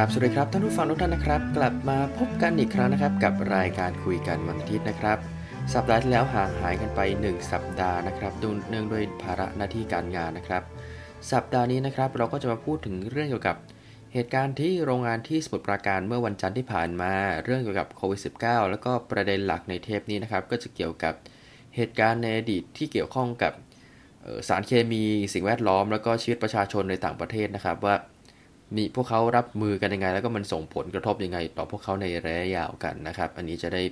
[0.00, 5.18] ครับ สวัสดีครับท่านผู้ฟังทุกท่านนะครับ กลับมาพบกันอีกครั้งนะครับ กับรายการคุยกันวันอาทิตย์นะครับ
[5.74, 10.62] สัปดาห์ที่แล้วห่างหายกันไป 1 สัปดาห์นะครับเนื่องด้วยภาระหน้าที่การงานนะครับ
[11.32, 13.56] สัปดาห์นี้นะครับเราก็จะมาพูดถึงเรื่องเกี่ยวกับ
[14.12, 17.12] เหตุการณ์ที่โรงงานที่สมุทรปราการเมื่อวันจันทร์ที่ผ่านมา
[17.44, 21.14] เรื่องเกี่ยวกับโควิด -19 แล้วก็ประเด็นหลักในเทปนี้นะครับ ก็จะเกี่ยวกับ
[21.76, 23.52] เหตุการณ์ในอดีตที่เกี่ยวข้องกับ
[24.48, 27.94] สารเคมี สิ่งแวดล้อม แล้วก็ชีวิตประชาชนในต่างประเทศนะครับว่า
[28.76, 33.82] มีพวกเขารับมือกันยังไง แล้วก็มันส่งผลกระทบยังไง ต่อพวกเขาในระยะยาวกันนะครับ อันนี้จะได้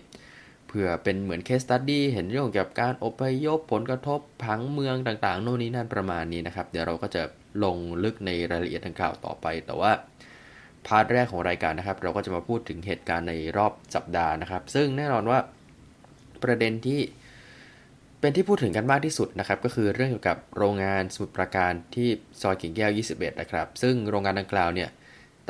[0.66, 7.22] เผื่อเป็นเหมือน case study เห็นเรื่องเกี่ยวกับการอพยพผลกระทบผังเมืองต่างๆโน่นนี้นั่นประมาณนี้นะครับ เดี๋ยวเราก็จะ
[7.64, 9.92] ลงลึกในรายละเอียดทางข่าวต่อไป แต่ว่า
[10.86, 15.38] part แรกของรายการนะครับ เราก็จะมาพูดถึงเหตุการณ์ในรอบสัปดาห์นะครับ ซึ่งแน่นอนว่า
[16.44, 17.00] ประเด็นที่
[18.26, 22.08] เป็นที่พูดถึงกันมากที่สุดนะครับก็คือเรื่องเกี่ยวกับโรงงานสมุทรปราการที่
[22.40, 24.88] ซอยกิ่งแก้ว 21 นะครับ ซึ่งโรงงานดังกล่าวเนี่ย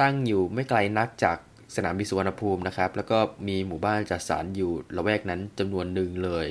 [0.00, 1.36] ตั้งอยู่ไม่ไกลนักจาก
[1.76, 6.46] สนามบินสุวรรณภูมินะครับ แล้วก็มีหมู่บ้านจัดสรรอยู่ละแวกนั้นจำนวนหนึ่งเลย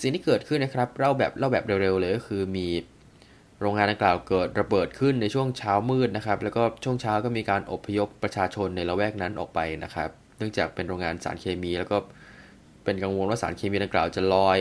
[0.00, 2.68] สิ่งที่เกิดขึ้นนะครับเล่าแบบเล่าแบบเร็วๆเลยก็คือมี
[3.60, 11.96] โรงงานดังกล่าวเกิดระเบิดขึ้นในช่วงเช้ามืดนะครับ แล้วก็ช่วงเช้าก็มีการอพยพประชาชนในละแวกนั้นออกไปนะครับ เนื่องจากเป็นโรงงานสารเคมี แล้วก็
[12.84, 14.58] เป็นกังวลว่าสารเคมีดังกล่าวจะลอย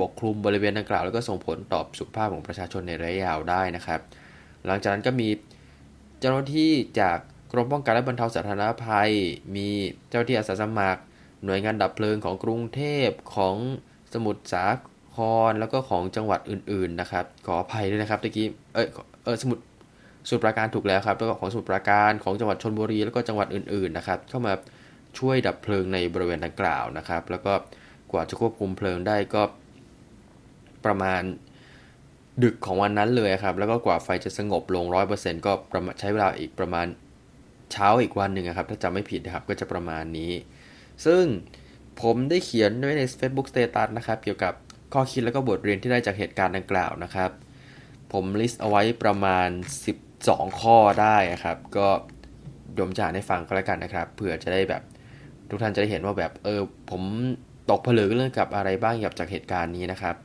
[0.00, 4.00] ปกคลุมบริเวณดังกล่าว แล้วก็ส่งผลต่อสุขภาพของประชาชนในระยะยาวได้นะครับ
[4.66, 5.28] หลังจากนั้นก็มี
[6.20, 7.18] เจ้าหน้าที่จาก
[7.52, 9.12] กรมป้องกันและบรรเทาสาธารณภัย
[9.56, 9.68] มี
[10.08, 11.02] เจ้าที่อาสาสมัคร
[11.44, 13.56] หน่วยงานดับเพลิงของกรุงเทพของ
[14.14, 14.64] สมุทรสา
[15.16, 15.18] ค
[15.50, 18.88] รแล้วก็ของจังหวัดอื่นๆนะครับ ขออภัยด้วยนะครับตะกี้เออ
[19.24, 19.62] เออสมุทร
[20.28, 24.52] สมุทรปราการถูกแล้วครับแล้วก็ของสมุทรปราการของจังหวัดชนบุรีแล้วก็จังหวัดอื่นๆนะครับ เข้ามา
[25.18, 27.52] ช่วยดับเพลิงในบริเวณดังกล่าวนะครับ แล้วก็
[28.12, 29.42] กว่าจะควบคุมเพลิงได้ก็
[30.86, 31.22] ประมาณ
[32.44, 35.52] ดึกของวันนั้นเลยครับ แล้วก็กว่าไฟจะสงบลง100%ก็
[36.00, 36.86] ใช้เวลาอีกประมาณ
[37.72, 40.32] เช้าอีกวันหนึ่งครับ ถ้าจำไม่ผิดนะครับก็จะประมาณนี้
[41.06, 41.24] ซึ่ง
[42.02, 44.54] ผมได้เขียนไว้ใน Facebook Status นะครับ เกี่ยวกับ
[44.92, 47.30] ข้อคิดแล้วก็บทเรียนที่ได้จากเหตุการณ์ดังกล่าวนะครับ
[48.12, 49.48] ผมลิสต์เอาไว้ประมาณ
[50.04, 51.88] 12 ข้อได้ครับ ก็
[52.78, 54.82] ดมจะอ่านให้ฟังก็แล้วกันนะครับเผื่อจะได้แบบ
[55.48, 56.60] ทุกท่านจะได้เห็นว่าแบบเออ
[56.90, 57.02] ผม
[57.70, 60.16] ตกผลึกเรื่องกับอะไรบ้างเกี่ยวกับจากเหตุการณ์นี้นะครับ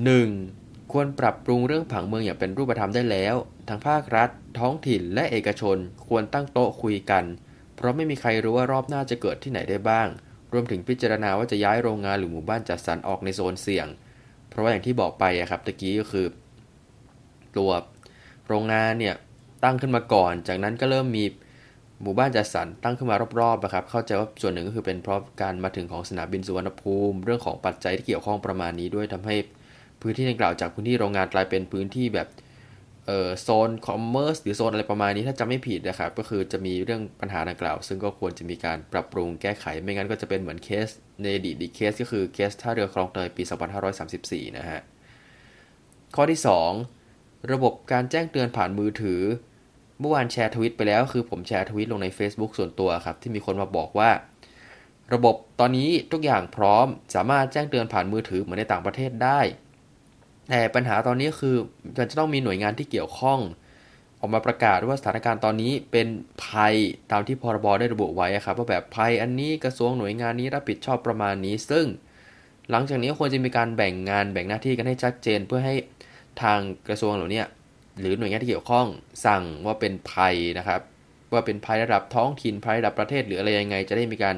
[0.00, 0.92] 1.
[0.92, 3.34] ควรปรับปรุงเรื่องผังเมืองอย่างเป็นรูปธรรมได้แล้ว
[3.68, 5.76] ทั้งภาครัฐ ท้องถิ่นและเอกชน
[6.08, 7.24] ควรตั้งโต๊ะคุยกัน
[7.76, 10.08] เพราะไม่มีใครรู้ว่ารอบหน้าจะเกิดที่ไหนได้บ้าง
[10.52, 13.86] รวมถึงพิจารณาว่าจะย้ายโรงงานหรือหมู่บ้านจัดสรรออกในโซนเสี่ยง
[14.48, 16.26] เพราะว่าอย่างที่บอกไปอะครับตะกี้ก็คือ
[17.56, 17.70] ตัว
[18.48, 19.14] โรงงานเนี่ย
[19.64, 21.24] ตั้งขึ้นมาก่อน จากนั้นก็เริ่มมี
[22.02, 29.36] หมู่บ้านจัดสรรตั้งขึ้นมารอบๆนะครับ เข้าใจว่าส่วนหนึ่งก็คือเป็นเพราะการมาถึงของสนามบินสุวรรณภูมิ เรื่องของปัจจัยที่เกี่ยวข้องประมาณนี้ด้วยทำให้
[30.02, 32.28] พื้นที่ดังกล่าวจากพื้นที่โรงงานกลายเป็นพื้นที่แบบ
[33.06, 40.88] เออโซนคอมเมอร์สหรือโซนอะไรประมาณนี้ถ้าจำไม่ผิดนะครับก็คือจะมีเรื่องปัญหาดังกล่าว ซึ่งก็ควรจะมีการปรับปรุงแก้ไข ไม่งั้นก็จะเป็นเหมือนเคส
[41.22, 43.42] ในอดีตอีเคสก็คือเคสท่าเรือคลองเตยปี
[44.00, 44.80] 2534 นะฮะ
[46.14, 46.40] ข้อที่
[46.94, 49.22] 2 ระบบการแจ้งเตือนผ่านมือถือ
[50.00, 54.10] เมื่อวานแชร์ทวิตไปแล้ว คือผมแชร์ทวิตลงใน Facebook ส่วนตัวครับ ที่มีคนมาบอกว่า
[55.14, 59.40] ระบบตอนนี้ทุกอย่างพร้อมสามารถแจ้งเตือนผ่านมือถือเหมือนในต่างประเทศได้
[60.48, 61.56] แต่ปัญหาตอนนี้คือ
[61.98, 63.40] มันจะต้องมีหน่วยงานที่เกี่ยวข้อง
[64.20, 66.06] ออกมาประกาศว่าสถานการณ์ตอนนี้เป็น
[66.44, 66.74] ภัย
[67.12, 71.86] ตามที่พรบได้ระบุไว้ครับว่าแบบภัยอันนี้กระทรวงหน่วยงานนี้รับผิดชอบประมาณนี้ ซึ่ง
[72.70, 75.74] หลังจากนี้ควรจะมีการแบ่งงานแบ่งหน้าที่กันให้ชัดเจน เพื่อให้
[76.42, 76.58] ทาง
[76.88, 77.42] กระทรวงเหล่านี้
[78.00, 78.86] หรือหน่วยงานที่เกี่ยวข้อง
[79.26, 80.80] สั่งว่าเป็นภัยนะครับ
[81.32, 84.36] ว่าเป็นภัยระดับท้องถิ่นภัยระดับประเทศหรืออะไรยังไง จะได้มีการ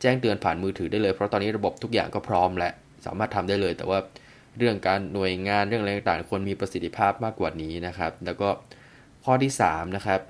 [0.00, 2.70] แจ้งเตือนผ่านมือถือได้เลย เพราะตอนนี้ระบบทุกอย่างก็พร้อมและ
[3.06, 3.98] สามารถทำได้เลย แต่ว่า
[4.58, 8.48] เรื่องการหน่วยงานเรื่องอะไรต่างๆควรมีประสิทธิภาพมากกว่านี้นะครับ แล้วก็
[9.24, 10.20] ข้อที่3นะครับ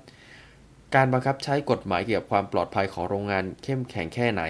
[0.95, 4.43] การบังคับใช้กฎหมายเกี่ยวกับความปลอดภัยของโรงงานเข้มแข็งแค่ไหน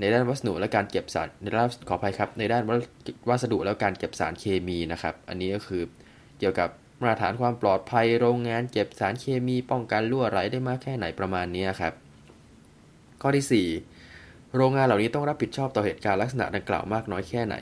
[0.00, 2.62] ในด้านวัสดุและการเก็บสารในด้านขออภัยครับ ในด้าน
[3.28, 5.82] วัสดุแล้วการเก็บสารเคมีนะครับ อันนี้ก็คือ
[6.38, 6.68] เกี่ยวกับ
[7.00, 11.92] มาตรฐานความปลอดภัยโรงงานเก็บสารเคมีป้องกันรั่วไหลได้มากแค่ไหนประมาณนี้ครับ
[13.22, 13.68] ข้อที่
[14.08, 17.56] 4 โรงงานเหล่านี้ต้องรับผิดชอบต่อเหตุการณ์ลักษณะดังกล่าวมากน้อยแค่ไหน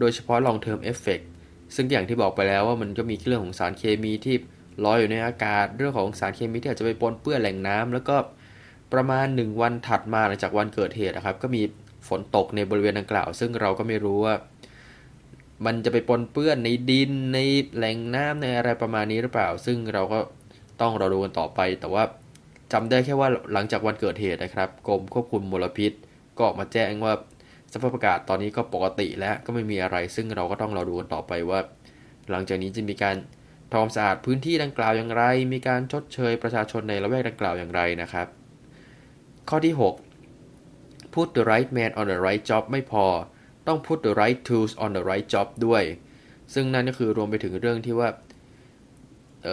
[0.00, 1.24] โดยเฉพาะ long term effect
[1.74, 4.36] ซึ่งอย่างที่บอกไปแล้วว่ามันก็มีเรื่องของสารเคมีที่
[4.84, 8.16] ลอยอยู่ในอากาศ เรื่องของสารเคมีที่อาจจะไปปนเปื้อนแหล่งน้ำแล้วก็
[8.92, 11.62] ประมาณ 1 วันถัดมาหลังจากวันเกิดเหตุนะครับ ก็มี
[12.08, 14.34] ฝนตกในบริเวณดังกล่าว ซึ่งเราก็ไม่รู้ว่า
[15.66, 17.38] มันจะไปปนเปื้อนในดินใน
[17.76, 20.18] แหล่งน้ำในอะไรประมาณนี้หรือเปล่า ซึ่งเราก็
[20.80, 22.04] ต้องรอดูกันต่อไป แต่ว่า
[22.72, 25.92] จำได้แค่ว่าหลังจากวันเกิดเหตุนะครับ กรมควบคุมมลพิษ
[26.36, 27.14] ก็ออกมาแจ้งว่า
[27.72, 31.60] สภาพอากาศตอนนี้ก็ปกติแล้วก็ไม่มีอะไร ซึ่งเราก็ต้องรอดูกันต่อไปว่า
[32.30, 33.16] หลังจากนี้จะมีการ
[33.70, 38.26] ทำความสะอาดพื้นที่ดังกล่าวอย่างไร มีการชดเชยประชาชนในละแวกดังกล่าวอย่างไรนะครับ
[39.48, 39.74] ข้อที่
[40.42, 43.06] 6 put the right man on the right job ไม่พอ
[43.66, 45.82] ต้อง put the right tools on the right job ด้วย
[46.54, 48.08] ซึ่งนั่นก็คือรวมไปถึงเรื่องที่ว่า
[49.42, 49.46] เ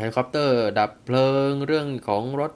[0.00, 2.52] ฮลิคอปเตอร์ดับเพลิงเรื่องของรถ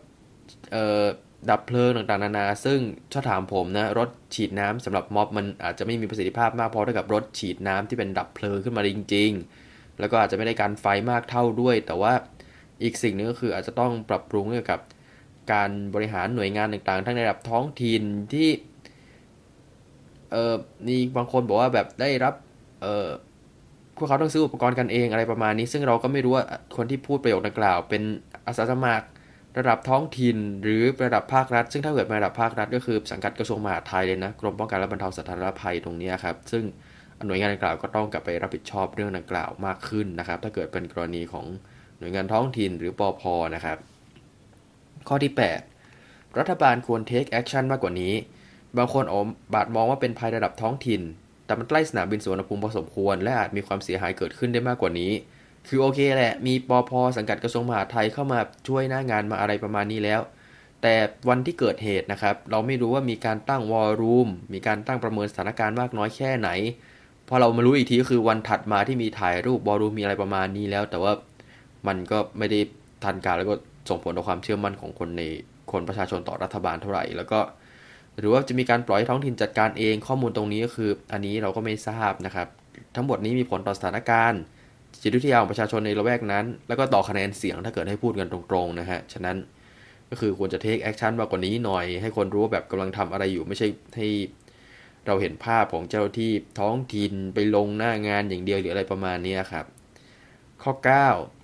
[1.50, 2.80] ดับเพลิงต่างๆนานา ซึ่ง
[3.12, 9.30] ถ้าถามผมนะรถฉีดน้ำสำหรับม็อบมันอาจจะไม่มีประสิทธิภาพมากพอเท่ากับรถฉีดน้ำที่เป็นดับเพลิงขึ้นมาจริง
[9.64, 12.12] ๆ แล้วก็อาจจะไม่ได้การไฟมากเท่าด้วย แต่ว่า
[12.82, 14.80] อีกสิ่งนึงก็คืออาจจะต้องปรับปรุงเกี่ยวกับ
[15.52, 18.02] การบริหารหน่วยงานต่างๆ ทั้งในระดับท้องถิ่น
[18.32, 18.48] ที่
[20.32, 20.54] เออ
[20.86, 22.34] มีบางคนบอกว่าแบบได้รับ
[22.82, 23.08] เออ
[23.96, 26.44] พวกเขาต้องซื้ออุปกรณ์กันเองอะไรประมาณนี้ ซึ่งเราก็ไม่รู้ว่า
[26.76, 28.02] คนที่พูดประโยคดังกล่าว เป็น
[28.46, 29.06] อาสาสมัคร
[29.56, 36.64] ระดับท้องถิ่นหรือระดับภาครัฐ ซึ่งถ้าเกิดระดับภาครัฐ ก็คือสังกัดกระทรวงมหาดไทยเลยนะกรมป้องกันและบรรเทาสาธารณภัยตรงนี้ครับซึ่ง
[37.26, 41.46] หน่วยงานดังกล่าวก็ต้องกลับไปรับผิดชอบเรื่องดังกล่าวมากขึ้นนะครับ ถ้าเกิดเป็นกรณีของ
[41.98, 43.22] หน่วยงานท้องถิ่นหรือปอพ
[43.54, 43.78] นะครับ
[45.08, 45.32] ข้อที่
[45.84, 48.14] 8 รัฐบาลควร take action มากกว่านี้
[48.76, 51.00] บางคนอมบาดมองว่าเป็นภัยระดับท้องถิ่น
[51.46, 55.12] แต่มันใกล้สนามบินสุวรรณภูมิพอสมควร และอาจมีความเสียหายเกิดขึ้นได้มากกว่านี้
[55.68, 58.38] คือโอเคแหละ มีปอพอสังกัดกระทรวงมหาดไทยเข้ามา
[58.68, 60.20] ช่วยหน้างานมาอะไรประมาณนี้แล้ว
[60.82, 60.94] แต่
[61.28, 66.50] วันที่เกิดเหตุนะครับ เราไม่รู้ว่ามีการตั้งวอลลุ่มมีการตั้งประเมินสถานการณ์มากน้อยแค่ไหน
[67.28, 71.12] พอเรามารู้อีกทีก็คือวันถัดมาที่มีถ่ายรูปวอลลุ่มมีอะไรประมาณนี้แล้ว แต่ว่า
[71.86, 72.60] มันก็ไม่ได้
[73.04, 73.54] ทันการแล้วก็
[73.88, 75.22] ส่งผลต่อความเชื่อมั่นของคนใน
[75.72, 77.40] คนประชาชนต่อรัฐบาลเท่าไหร่ แล้วก็
[78.18, 82.48] หรือว่าจะมีการปล่อยท้องถิ่นจัดการเองข้อมูลตรงนี้ก็คือ อันนี้เราก็ไม่ทราบนะครับ
[82.94, 84.40] ทั้งหมดนี้มีผลต่อสถานการณ์
[85.02, 89.36] จิตวิทยาของประชาชนในละแวกนั้น แล้วก็ต่อคะแนนเสียงถ้าเกิดให้พูดกันตรงๆนะฮะ ฉะนั้น
[90.10, 94.08] ก็คือควรจะ take action มากกว่านี้หน่อย ให้คนรู้ว่าแบบกำลังทำอะไรอยู่ไม่ใช่ให้
[95.06, 99.66] เราเห็นภาพของเจ้าที่ท้องถิ่นไปลงหน้างานอย่างเดียวหรืออะไรประมาณนี้ครับ
[100.62, 100.72] ข้อ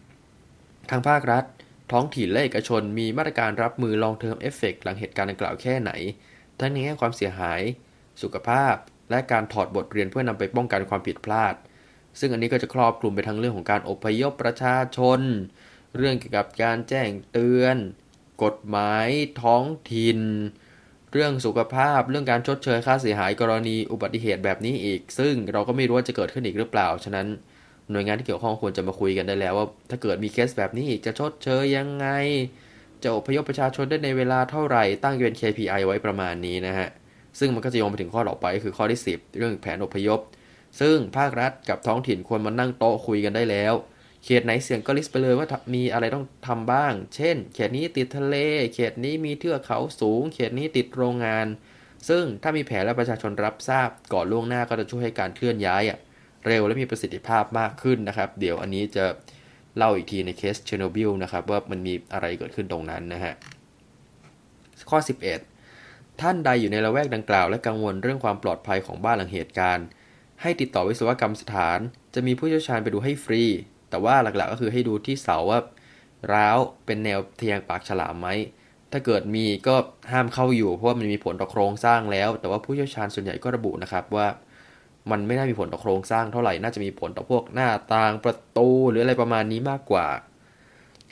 [0.08, 1.44] 9 ทางภาครัฐ
[1.92, 5.90] ท้องถิ่นและเอกชนมีมาตรการรับมือ long term effect หลังเหตุการณ์ดังกล่าวแค่ไหน
[6.60, 7.60] ทั้งในแง่ความเสียหาย
[8.22, 8.74] สุขภาพ
[9.10, 11.54] และการถอดบทเรียนเพื่อนำไปป้องกันความผิดพลาด
[12.20, 15.20] ซึ่งอันนี้ก็จะครอบคลุมไปทั้งเรื่องของการอพยพประชาชน
[15.96, 17.76] เรื่องเกี่ยวกับการแจ้งเตือน
[18.44, 19.08] กฎหมาย
[19.42, 19.64] ท้อง
[19.94, 20.20] ถิ่น
[21.12, 27.26] เรื่องสุขภาพ เรื่องการชดเชยค่าเสียหายกรณีอุบัติเหตุแบบนี้อีก ซึ่งเราก็ไม่รู้ว่าจะเกิดขึ้นอีกหรือเปล่า ฉะนั้น
[27.90, 32.06] หน่วยงานที่เกี่ยวข้องควรจะมาคุยกันได้แล้วว่า ถ้าเกิดมีเคสแบบนี้อีกจะชดเชยยังไง
[33.02, 36.88] จะอพยพประชาชนได้ในเวลาเท่าไหร่ ตั้งเป็น KPI ไว้ประมาณนี้นะฮะ
[37.38, 40.20] ซึ่งมันก็จะโยงไปถึงข้อต่อไปคือข้อที่ 10 เรื่องแผนอพยพ
[40.80, 43.74] ซึ่งภาครัฐกับท้องถิ่นควรมานั่งโต๊ะคุยกันได้แล้ว
[44.24, 48.36] เขตไหนเสี่ยงก็ลิสต์ไปเลยว่ามีอะไรต้องทำบ้าง เช่น เขตนี้ติดทะเล
[48.74, 51.46] เขตนี้มีเทือกเขาสูง เขตนี้ติดโรงงาน
[52.08, 55.82] ซึ่งถ้ามีแผนและประชาชนรับทราบก่อนล่วงหน้าก็จะช่วยให้การเคลื่อนย้าย
[56.46, 59.04] เร็วและมีประสิทธิภาพมากขึ้นนะครับ เดี๋ยวอันนี้จะ
[59.76, 63.34] เล่าอีกทีในเคสเชอร์โนบิลนะครับว่ามันมีอะไรเกิดขึ้นตรงนั้นนะฮะ
[64.90, 64.98] ข้อ
[65.58, 69.86] 11 ท่านใดอยู่ในละแวกดังกล่าว และกังวลเรื่องความปลอดภัยของบ้านหลังเหตุการณ์
[70.42, 71.78] ให้ติดต่อวิศวกรรมสถาน
[72.14, 73.42] จะมีผู้เชี่ยวชาญไปดูให้ฟรี
[73.90, 75.60] แต่ว่าหลักๆก็คือให้ดูที่เสาว่า
[76.32, 78.28] ร้าวเป็นแนวเฉียงปากฉลามไหม
[78.92, 79.74] ถ้าเกิดมีก็
[80.12, 84.26] ห้ามเข้าอยู่เพราะว่ามันมีผลต่อโครงสร้างแล้ว แต่ว่าผู้เชี่ยวชาญส่วนใหญ่ก็ระบุนะครับว่า
[85.10, 90.06] มันไม่น่ามีผลต่อโครงสร้างเท่าไหร่น่าจะมีผลต่อพวกหน้าต่างประตูหรืออะไรประมาณนี้มากกว่า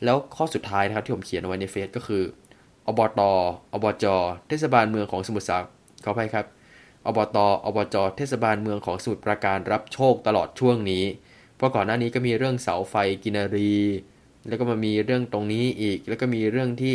[0.05, 2.23] แล้วข้อสุดท้ายนะครับที่ผมเขียนเอาไว้ในเฟซก็คือ
[2.87, 3.31] อบตอ
[3.83, 4.05] บจ
[4.49, 5.67] เทศบาลเมืองของสมุทรสาคร
[6.05, 6.47] ขออภัยครับ
[7.07, 11.05] อบตอบจเทศบาลเมืองของสมุทรปราการรับโชคตลอดช่วงนี้
[11.57, 13.75] เพราะก่อนหน้านี้ก็มีเรื่องเสาไฟกินรี
[14.49, 16.95] แล้วก็มามีเรื่องตรงนี้อีก แล้วก็มีเรื่องที่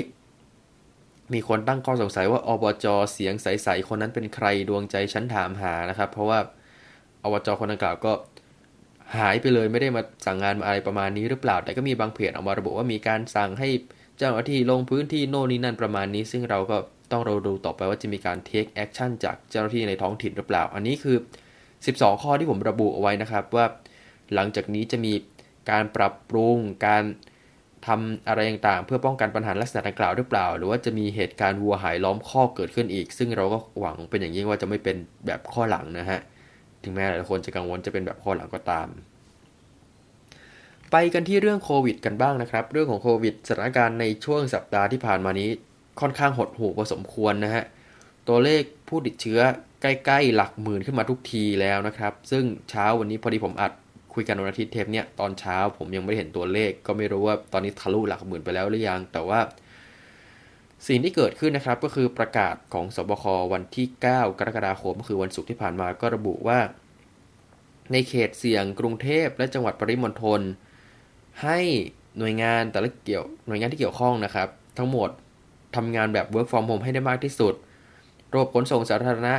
[1.34, 6.40] มีคนตั้งข้อสงสัยว่าอบจเสียงใสๆคนนั้นเป็นใครดวงใจฉันถามหานะครับ เพราะว่า
[7.24, 8.14] อบจคนดังกล่าวก็
[9.18, 13.70] หายไปเลยไม่ได้มาสั่งงานมาอะไรประมาณนี้หรือเปล่า แต่ก็มีบางเพจออกมาระบุว่ามีการสั่งให้
[14.18, 16.78] เจ้าหน้าที่ลงพื้นที่โน่นนี่นั่นประมาณนี้ ซึ่งเราก็
[17.12, 21.18] ต้องเราดูต่อไปว่าจะมีการ take action จากเจ้าหน้าที่ในท้องถิ่นหรือเปล่า อันนี้คือ
[21.70, 23.66] 12 ข้อที่ผมระบุเอาไว้นะครับว่า
[24.34, 25.14] หลังจากนี้จะมี
[25.70, 26.58] การปรับปรุง
[26.88, 27.04] การ
[27.88, 34.96] ทำอะไรต่างๆ เพื่อป้องกันปัญหาลักษณะดังกล่าวหรือเปล่า หรือว่าจะมีเหตุการณ์วัวหายล้อมข้อเกิดขึ้นอีก ซึ่งเราก็หวังเป็นอย่างยิ่งว่าจะไม่เป็น
[35.26, 36.20] แบบข้อหลังนะฮะ
[36.84, 38.88] ถึงแม้หลายคนจะกังวลจะเป็นแบบข้อหลังก็ตาม
[40.92, 45.50] ไปกันที่เรื่องโควิดกันบ้างนะครับ เรื่องของโควิดสถานการณ์ในช่วงสัปดาห์ที่ผ่านมานี้
[46.02, 47.64] ค่อนข้างหดหู่พอสมควรนะฮะ
[48.28, 49.40] ตัวเลขผู้ติดเชื้อ
[49.82, 53.72] ใกล้ๆ หลักหมื่นขึ้นมาทุกทีแล้วนะครับ ซึ่งเช้าวันนี้พอดีผมอัด
[54.14, 59.40] คุยกันวันอาทิตย์เทปเนี้ยตอนเช้าผมยังไม่ได้เห็นตัวเลข ก็ไม่รู้ว่าตอนนี้ทะลุหลักหมื่นไปแล้วหรือยัง แต่ว่า
[60.88, 64.04] สิ่งที่เกิดขึ้นนะครับก็คือประกาศของสบควันที่ 9
[64.40, 66.60] กรกฎาคมก็คือวันศุกร์ที่ผ่านมาก็ระบุว่า
[67.92, 70.42] ในเขตเสี่ยงกรุงเทพและจังหวัดปริมณฑล
[71.44, 71.60] ให้
[72.18, 75.10] หน่วยงานแต่ละเกี่ยวหน่วยงานที่เกี่ยวข้องนะครับ ทั้งหมด
[75.76, 77.54] ทำงานแบบ work from home ให้ได้มากที่สุด
[78.34, 79.36] ระบบขนส่งสาธารณะ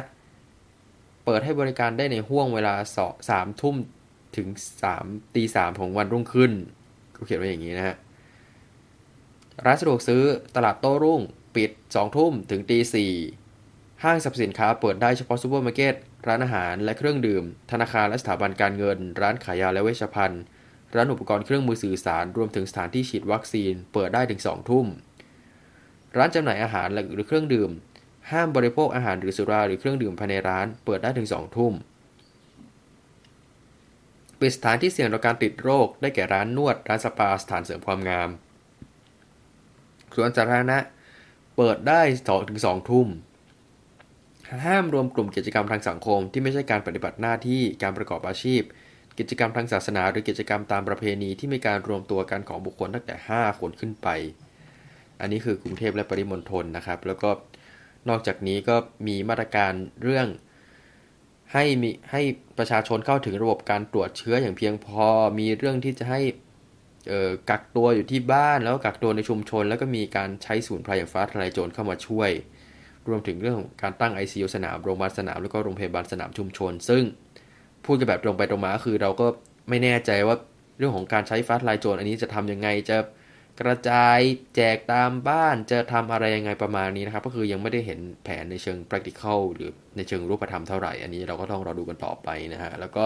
[1.25, 2.75] เปิดให้บริการได้ในห่วงเวลา
[3.29, 3.77] สามทุ่ม
[4.37, 4.49] ถึง
[4.83, 6.53] สามตีสามของวันรุ่งขึ้น
[7.17, 7.97] ก็เขียนไว้อย่างนี้นะฮะ
[9.65, 10.23] ร้านสะดวกซื้อ
[10.57, 11.21] ตลาดโต้รุ่ง
[11.57, 13.13] ปิดสองทุ่มถึงตีสี่
[14.05, 15.95] ห้างสรรพสินค้าเปิดได้เฉพาะซูเปอร์มาร์เก็ต
[16.29, 20.43] ร้านอาหารและเครื่องดื่ม ธนาคารและสถาบันการเงิน ร้านขายยาและเวชภัณฑ์
[20.95, 24.87] ร้านอุปกรณ์เครื่องมือสื่อสารรวมถึงสถานที่ฉีดวัคซีน เปิดได้ถึงสองทุ่ม
[26.17, 27.71] ร้านจำหน่ายอาหารหรือเครื่องดื่ม
[28.31, 31.73] ห้ามบริโภคอาหารหรือสุราหรือเครื่องดื่มภายในร้าน เปิดได้ถึงสองทุ่ม
[34.41, 38.29] ปิดสถานที่เสี่ยงต่อการติดโรค ได้แก่ร้านนวด ร้านสปา สถานเสริมความงาม
[40.15, 40.79] ส่วนสาธารณะ
[41.57, 43.09] เปิดได้2ถึง2ทุ่ม
[44.67, 48.63] ห้ามรวมกลุ่มกิจกรรมทางสังคมที่ไม่ใช่การปฏิบัติหน้าที่ การประกอบอาชีพ
[49.19, 54.09] กิจกรรมทางศาสนา หรือกิจกรรมตามประเพณีที่มีการรวมตัวกันของบุคคลตั้งแต่ 5 คนขึ้นไป
[55.21, 57.31] อันนี้คือกรุงเทพและปริมณฑลนะครับ แล้วก็
[58.09, 59.73] นอกจากนี้ก็มีมาตรการ
[60.03, 60.27] เรื่อง
[61.53, 62.23] ให้มีให้
[62.59, 65.07] ประชาชนเข้าถึงระบบการตรวจเชื้ออย่างเพียงพอ
[65.39, 66.21] มีเรื่องที่จะให้
[67.51, 72.31] กักตัวอยู่ที่บ้านแล้วกักตัวในชุมชน แล้วก็มีการใช้ศูนย์พยาฟ้าทลายโจรเข้ามาช่วย
[73.09, 77.03] รวมถึงเรื่องของการตั้ง ICU สนามโรงพยาบาลสนามแล้วก็โรงพยาบาลสนามชุมชน ซึ่ง
[77.89, 79.27] พูดกันแบบตรงไปตรงมาคือเราก็
[79.69, 80.37] ไม่แน่ใจว่า
[80.79, 82.99] เรื่องของการใช้ฟ้าทลายโจรอันนี้จะทํำยังไงจะ
[83.61, 84.19] กระจาย
[84.57, 93.05] แจกตามบ้านจะทำอะไรยังไงประมาณนี้นะครับ ก็คือยังไม่ได้เห็นแผนในเชิง practical หรือในเชิงรูปธรรมเท่าไหร่ อันนี้เราก็ต้องรอดูกันต่อไปนะฮะแล้วก็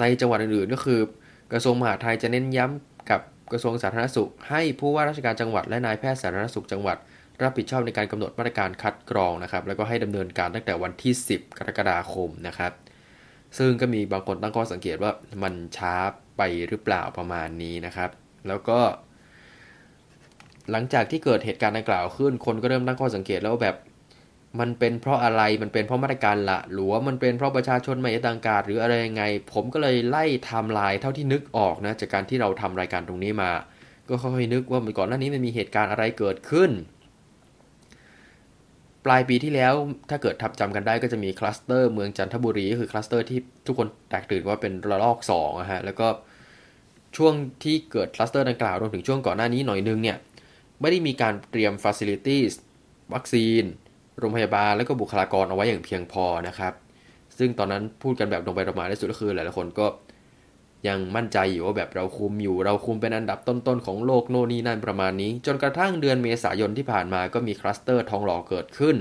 [0.00, 1.00] ในจังหวัดอื่นๆก็คือ
[1.52, 3.20] กระทรวงมหาดไทยจะเน้นย้ำกับ
[3.52, 6.96] กระทรวงสาธารณสุข ให้ผู้ว่าราชการจังหวัดและนายแพทย์สาธารณสุขจังหวัด
[7.42, 12.72] รับผิดชอบในการกำหนดมาตรการคัดกรองนะครับ แล้วก็ให้ดำเนินการตั้งแต่วันที่ 10 กรกฎาคมนะครับ
[13.58, 15.94] ซึ่งก็มีบางคนตั้งข้อสังเกตว่ามันช้า
[16.36, 18.10] ไปหรือเปล่าประมาณนี้นะครับ
[18.48, 18.78] แล้วก็
[20.70, 23.76] หลังจากที่เกิดเหตุการณ์ดังกล่าวขึ้น คนก็เริ่มตั้งข้อสังเกตแล้วแบบ
[24.60, 33.50] มันเป็นเพราะอะไรมันเป็นเพราะมาตรการละหรือว่ามันเป็นเพราะประชาชนไม่ตังการหรืออะไรยังไง ผมก็เลยไล่ทำลายเท่าที่นึกออกนะจากการที่เราทำรายการตรงนี้มา
[34.08, 36.70] ก็ค่อยๆนึกว่าก่อนหน้านี้มันมีเหตุการณ์อะไรเกิดขึ้น
[39.06, 39.74] ปลายปีที่แล้ว
[40.10, 46.08] ถ้าเกิดทับจำกันได้ก็จะมีคลัสเตอร์เมืองจันทบุรีก็คือคลัสเตอร์ที่ทุกคนแตกตื่นว่าเป็นระลอก2นะฮะแล้วก็
[47.16, 50.16] ช่วงที่เกิดคลัสเตอร์ดังกล่าวรวมถึงช่วงก่อนหน้านี้หน่อยนึงเนี่ย
[50.80, 52.52] ไม่ได้มีการเตรียมฟ a c i l i t i e s
[53.14, 53.62] วัคซีน
[54.18, 56.72] โรงพยาบาลและก็บุคลากรเอาไว้อย่างเพียงพอนะครับ
[57.38, 59.86] ซึ่งตอนนั้นพูดกันแบบตรงไปตรงมาที่สุดก็คือหลายๆคนก็
[60.86, 68.96] ยังมั่นใจอยู่ว่าแบบเราคุมอยู่ เราคุมเป็นอันดับต้นๆของโลกโน่นนี่นั่นประมาณนี้ จนกระทั่งเดือนเมษายนที่ผ่านมาก็มีคลัสเตอร์ทองหล่อเกิดขึ้น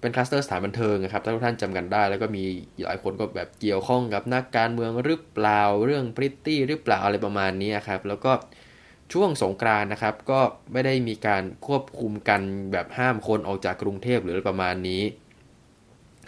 [0.00, 2.44] เป็นคลัสเตอร์สถานบันเทิงนะครับถ้าทุกท่านจำกันได้ แล้วก็มี
[2.84, 8.32] หลายคนก็แบบเกี่ยวข้องกับนักการเมืองหรือเปล่าเรื่องพริตตี้หรือเปล่าอะไรประมาณนี้ครับแล้วก็
[9.12, 10.40] ช่วงสงกรานนะครับ ก็
[10.72, 12.40] ไม่ได้มีการควบคุมกัน
[12.72, 15.02] แบบห้ามคนออกจากกรุงเทพหรือประมาณนี้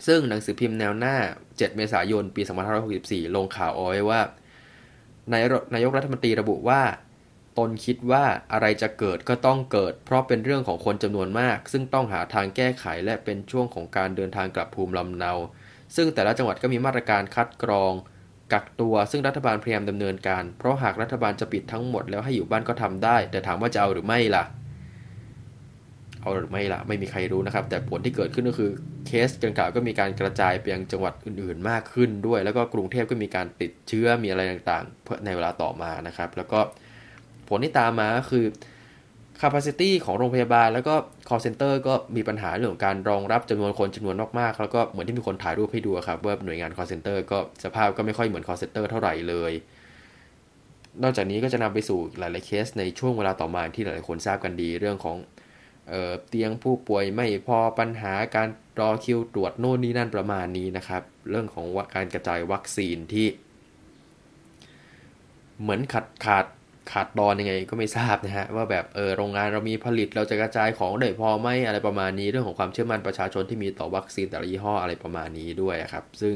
[0.06, 2.42] ซึ่งหนังสือพิมพ์แนวหน้า 7 เมษายน ปี
[2.88, 4.20] 2564 ลงข่าวเอาไว้ว่า
[5.32, 5.42] นาย
[5.74, 6.82] นายกรัฐมนตรีระบุว่า
[7.58, 15.32] ตนคิดว่าอะไรจะเกิดก็ต้องเกิด เพราะเป็นเรื่องของคนจำนวนมาก ซึ่งต้องหาทางแก้ไขและเป็นช่วงของการเดินทางกลับภูมิลำเนา
[15.96, 17.92] ซึ่งแต่ละจังหวัดก็มีมาตรการคัดกรอง
[18.52, 24.44] กักตัว ซึ่งรัฐบาลพยายามดำเนินการ เพราะหากรัฐบาลจะปิดทั้งหมดแล้วให้อยู่บ้านก็ทำได้ แต่ถามว่าจะเอาหรือไม่ล่ะ
[26.20, 28.70] เอาหรือไม่ล่ะไม่มีใครรู้นะครับ แต่ผลที่เกิดขึ้นก็คือ
[29.06, 36.60] เคสดังกล่าวก็มีการกระจายไปยังจังหวัดอื่นๆ มากขึ้นด้วย แล้วก็กรุงเทพก็มีการติดเชื้อมีอะไรต่างๆเพื่อในเวลาต่อมานะครับ แล้วก็
[37.48, 38.46] ผลที่ตามมาก็คือ
[39.40, 40.94] capacity ของโรงพยาบาล แล้วก็
[41.28, 49.52] call center ก็มีปัญหาเรื่องของการรองรับจำนวนคนจำนวนมากๆ แล้วก็เหมือนที่มีคนถ่ายรูปให้ดูครับว่าหน่วยงาน call center ก็สภาพก็ไม่ค่อยเหมือน call center เท่าไหร่เลย
[51.02, 55.16] นอกจากนี้ก็จะนำไปสู่หลายๆเคสในช่วงเวลาต่อมาที่หลายๆคนทราบกันดีเรื่องของ
[55.88, 58.49] เเตียงผู้ป่วยไม่พอปัญหาการ
[58.80, 63.26] รอคิวตรวจโน่นนี่นั่นประมาณนี้นะครับ เรื่องของการกระจายวัคซีนที่
[65.61, 66.47] เหมือนขาดขาด
[66.92, 76.35] ขาดตอนยังไงก็ไม่ทราบนะฮะว่าแบบเออโรงงานเรามีผลิตเราจะกระจายของได้พอไหมอะไรประมาณนี้เรื่องของความเชื่อมั่นประชาชนที่มีต่อวัคซีนแต่ละยี่ห้ออะไรประมาณนี้ด้วยครับ ซึ่ง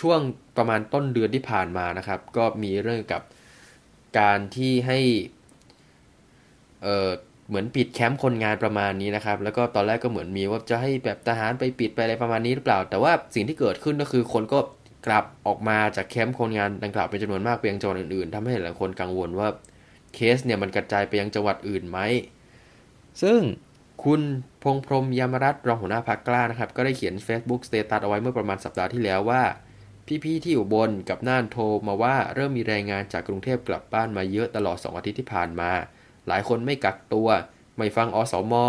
[0.00, 0.20] ช่วง
[0.56, 3.22] ประมาณต้นเดือนที่ผ่านมานะครับ ก็มีเรื่องกับ
[4.18, 5.00] การที่ให้
[6.82, 7.10] เออ
[7.48, 14.58] เหมือนปิดแคมป์คนงานประมาณนี้นะครับ แล้วก็ตอนแรกก็เหมือนมีว่าจะให้แบบทหารไปปิดไปอะไรประมาณนี้หรือเปล่า แต่ว่าสิ่งที่เกิดขึ้นก็คือคนก็
[15.06, 19.48] กลับออกมาจากแคมป์คนงานดังกล่าวเป็นจำนวนมากไปยังจังหวัดอื่นๆทำให้หลายคนกังวลว่า
[20.14, 21.98] เคสเนี่ยมันกระจายไปยังจังหวัดอื่นไหม
[23.22, 23.40] ซึ่ง
[24.04, 24.20] คุณ
[24.62, 29.42] พงพรมยามรัตรองหัวหน้าพักกล้านะครับ ก็ได้เขียน Facebook สเตตัสเอาไว้เมื่อประมาณสัปดาห์ที่แล้วว่า
[30.24, 35.70] พี่ๆที่อยู่บนกับน่านโทรมาว่าเริ่มมีแรงงานจากกรุงเทพกลับบ้านมาเยอะตลอด 2 อาทิตย์ที่ผ่านมา
[36.28, 37.28] หลายคนไม่กักตัว
[37.76, 38.64] ไม่ฟังอสมอ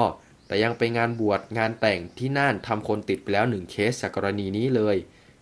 [0.47, 4.95] แต่ยังไปงานบวชงานแต่งที่น่านทำคนติดไปแล้วหนึ่งเคสจากกรณีนี้เลย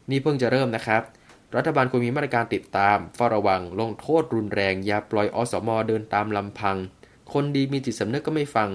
[0.09, 1.01] นี่เพิ่งจะเริ่มนะครับ
[1.55, 6.77] รัฐบาลควรมีมาตรการติดตามเฝ้าระวังลงโทษรุนแรงอย่าปล่อยอสมอเดินตามลำพัง
[7.33, 8.69] คนดีมีจิตสำนึกก็ไม่ฟัง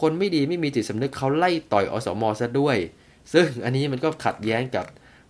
[0.00, 2.76] คนไม่ดีไม่มีจิตสำนึกเขาไล่ต่อยอสมอซะด้วย
[3.32, 4.86] ซึ่งอันนี้มันก็ขัดแย้งกับ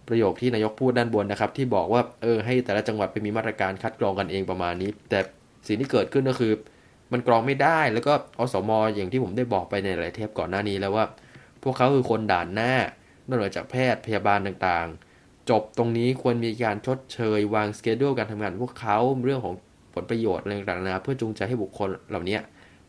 [0.09, 5.21] ประโยคที่นายกพูดด้านบนนะครับ ที่บอกว่าเออให้แต่ละจังหวัดไปมีมาตรการคัดกรองกันเองประมาณนี้ แต่
[5.67, 6.53] สิ่งที่เกิดขึ้นก็คือ
[7.13, 11.05] มันกรองไม่ได้แล้วก็อสมอย่างที่ผมได้บอกไปในหลายเทปก่อนหน้านี้แล้วว่า
[11.63, 12.73] พวกเขาคือคนด่านหน้า
[13.29, 19.55] นอกจากแพทย์พยาบาลต่างๆ จบตรงนี้ควรมีการชดเชยวางสเกจดูการทำงานพวกเขาเรื่องของ
[19.95, 22.39] ผลประโยชน์อะไรต่างๆนะเพื่อจูงใจให้บุคคลเหล่านี้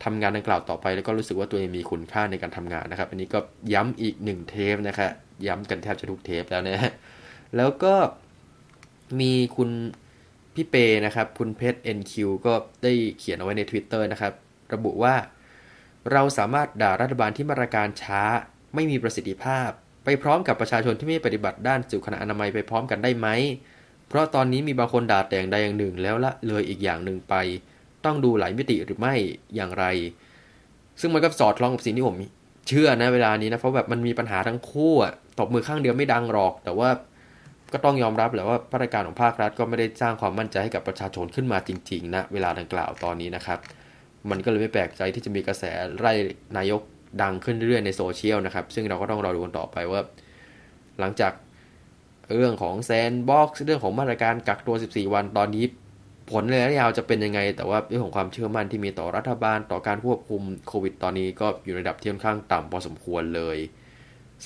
[0.03, 3.39] ทำงานดังกล่าวต่อไป แล้วก็รู้สึกว่าตัวเองมีคุณค่าในการทำงานนะครับ อันนี้ก็
[3.73, 5.11] ย้ำอีกหนึ่งเทปนะครับ
[5.47, 6.91] ย้ำกันแทบจะทุกเทปแล้วนะ
[7.57, 7.93] แล้วก็
[9.19, 9.69] มีคุณ
[10.57, 12.13] พี่เปนะครับ คุณเพชร NQ
[12.45, 14.33] ก็ได้เขียนเอาไว้ใน Twitter นะครับ
[14.73, 15.15] ระบุว่า
[16.11, 18.21] เราสามารถด่ารัฐบาลที่มาตรการช้า
[18.75, 19.69] ไม่มีประสิทธิภาพ
[20.03, 23.27] ไปพร้อมกับประชาชนที่ไม่ปฏิบัติด้านสุขอนามัยไปพร้อมกันได้ไหม
[24.07, 27.35] เพราะตอนนี้มีบางคนด่าแต่งใดอย่างหนึ่งแล้วละเลยอีกอย่างหนึ่งไป
[28.05, 29.15] ต้องดูหลายมิติหรือไม่
[29.55, 29.85] อย่างไร
[30.99, 32.15] ซึ่งมันก็สอดคล้องกับสิ่งที่ผม
[32.67, 36.89] เชื่อนะเวลานี้นะเพราะแบบมันมีปัญหาทั้งคู่อะตบมือข้างเดียวไม่ดังหรอก แต่ว่า
[37.73, 43.59] ก็ต้องยอมรับแหละว่ามาตรการของภาครัฐก็ไม่ได้สร้างความมั่นใจให้กับประชาชนขึ้นมาจริงๆนะเวลาดังกล่าวตอนนี้นะครับ
[44.29, 45.63] มันก็เลยไม่แปลกใจที่จะมีกระแส
[45.99, 46.13] ไล่
[46.57, 46.81] นายก
[47.21, 50.01] ดังขึ้นเรื่อยๆในโซเชียลนะครับ ซึ่งเราก็ต้องรอดูกันต่อไปว่า
[50.99, 51.33] หลังจาก
[52.35, 55.65] เรื่องของ sandbox เรื่องของมาตรการกักตัว 14 วันตอนนี้
[56.31, 63.57] ผลระยะยาวจะเป็นยังไง แต่ว่าเรื่องของความเชื่อมั่นที่มีต่อรัฐบาลต่อการควบคุมโควิด ตอนนี้ก็อยู่ในระดับที่ค่อนข้างต่ำพอสมควรเลย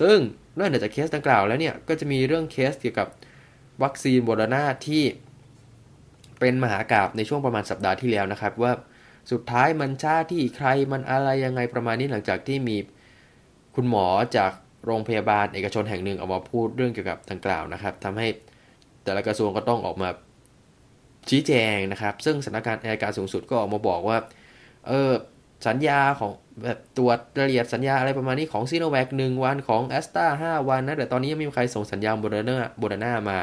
[0.02, 0.18] ซึ่ง
[0.58, 3.08] นอกจากเคสดังกล่าวแล้วเนี่ยก็จะมีเรื่องเคสเกี่ยวกับ
[3.84, 5.04] วัคซีนโมเดอร์นาที่
[6.40, 8.74] เป็นมหากาพย์ในช่วงประมาณสัปดาห์ที่แล้วนะครับ ว่า
[9.32, 12.78] สุดท้ายมันช้าที่ใครมันอะไรยังไงประมาณนี้หลังจากที่มี
[13.76, 14.06] คุณหมอ
[14.38, 14.52] จาก
[14.86, 18.28] โรงพยาบาลเอกชนแห่งหนึ่งออกมาพูดเรื่องเกี่ยวกับดังกล่าวนะครับทำให้
[19.04, 20.10] แต่ละกระทรวงก็ต้องออกมา
[21.30, 24.18] ชี้แจงนะครับ ซึ่งสำนักงานอัยการสูงสุดก็ออกมาบอกว่า
[24.88, 25.12] เออ
[25.68, 26.32] สัญญาของ
[26.64, 33.40] แบบตรวจละเอียดสัญญาอะไรประมาณนี้ของซีโนแวคหนึ่งวันของแอสตราห้าวันนะแต่ตอนนี้ยังไม่มีใครส่งสัญญาโมเดอร์นาโมเดอร์นามา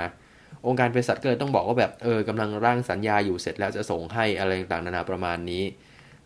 [0.66, 5.64] องค์การเภสัชก็เลยต้องบอกว่าแบบเออกำลังร่างสัญญาอยู่เสร็จแล้วจะส่งให้อะไรต่างๆนานาประมาณนี้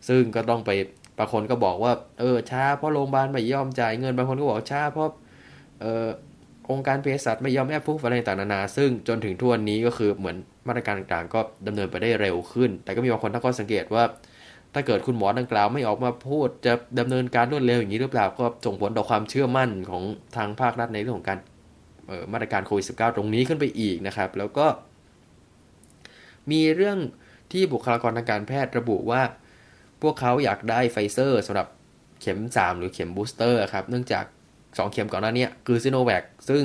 [0.08, 0.70] ซึ่งก็ต้องไป
[1.18, 5.08] บางคนก็บอกว่าเออช้าเพราะโรงพยาบาลไม่ยอมจ่ายเงินบางคนก็บอกช้าเพราะ
[5.80, 6.08] เออ
[6.70, 10.36] องค์การเภสัชไม่ยอมแอบพูดอะไรต่างๆนานา ซึ่งจนถึงทุกวันนี้ก็คือเหมือน
[10.68, 14.04] มาตรการต่างๆ ก็ดำเนินไปได้เร็วขึ้น แต่ก็มีบางคนตั้งข้อสังเกตว่า
[14.74, 20.04] ถ้าเกิดคุณหมอดังกล่าวไม่ออกมาพูดจะดำเนินการรวดเร็วอย่างนี้หรือเปล่าก็ส่งผลต่อความเชื่อมั่นของ
[20.36, 21.38] ทางภาครัฐในเรื่องของการ
[22.32, 24.66] มาตรการโควิด -19 ตรงนี้ขึ้นไปอีกนะครับ แล้วก็
[26.50, 26.98] มีเรื่อง
[27.52, 29.22] ที่บุคลากรทางการแพทย์ระบุว่า
[30.02, 31.68] พวกเขาอยากได้ไฟเซอร์สำหรับ
[32.20, 34.24] เข็ม 3 หรือเข็ม booster ครับ เนื่องจาก
[34.58, 36.64] 2 เข็มก่อนหน้านี้คือซิโนแวคซึ่ง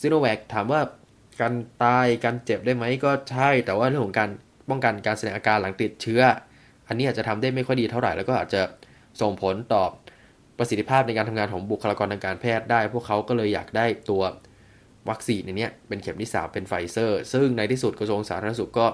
[0.00, 0.80] ซิโนแวคถามว่า
[1.40, 4.30] กันตายกันเจ็บได้ไหมก็ใช่ แต่ว่าเรื่องของการ
[4.68, 6.22] ป้องกันการแสดงอาการหลังติดเชื้อ
[6.88, 8.62] อันนี้อาจจะทำได้ไม่ค่อยดีเท่าไหร่แล้วก็อาจจะ
[9.20, 9.84] ส่งผลต่อ
[10.58, 14.22] ประสิทธิภาพในการทำงานของบุคลากรทางการแพทย์ได้ พวกเขาก็เลยอยากได้ตัว
[15.10, 18.86] วัคซีนในนี้เป็นเข็มที่ 3 เป็นไฟเซอร์ ซึ่งในที่สุดกระทรวงสาธารณสุขก็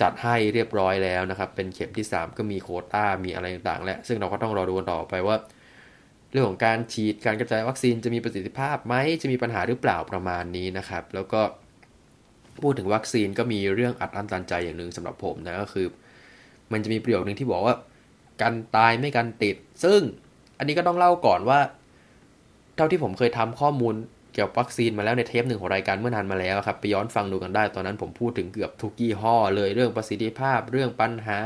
[0.00, 5.36] จัดให้เรียบร้อยแล้วนะครับ เป็นเข็มที่ 3 ก็มีโคต้ามีอะไรต่างๆ และซึ่งเราก็ต้องรอดูกันต่อไปว่า
[6.30, 11.40] เรื่องของการฉีดการกระจายวัคซีนจะมีประสิทธิภาพไหมจะมีปัญหาหรือเปล่าประมาณนี้นะครับ แล้วก็
[12.62, 15.86] พูดถึงวัคซีนก็มีเรื่องอัดอั้นตันใจอย่างหนึ่งสำหรับผมนะก็คือ
[16.72, 17.74] มันจะมีประโยคหนึ่งที่บอกว่า
[18.40, 20.00] กันตายไม่กันติด ซึ่ง
[20.58, 21.60] อันนี้ก็ต้องเล่าก่อนว่า
[22.76, 23.94] เท่าที่ผมเคยทำข้อมูล
[24.34, 31.38] เกี่ยวกับวัคซีนมาแล้วในเทปหนึ่งของรายการเมื่อนานมาแล้วครับไปย้อนฟังดูกันได้ตอนนั้นผมพูดถึงเกือบทุกยี่ห้อ เลยเรื่องประสิทธิภาพเรื่องปัญหา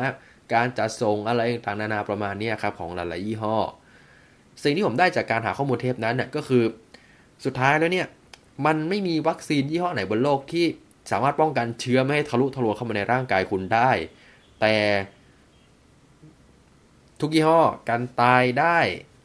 [0.54, 3.56] การจัดส่งอะไรต่างๆนานาประมาณนี้ครับของหลายๆยี่ห้อ
[4.62, 6.64] สิ่งที่ผมได้จากการหาข้อมูลเทปนั้นน่ยก็คือ
[7.44, 8.06] สุดท้ายแล้วเนี่ย
[8.66, 10.66] มันไม่มีวัคซีนยี่ห้อไหนบนโลกที่
[11.10, 13.90] สามารถป้องกันเชื้อไม่ให้ทะลุทะลวงเข้ามาในร่างกายคุณได้
[14.60, 14.76] แต่
[17.20, 18.78] ทุกยี่ห้อกันตายได้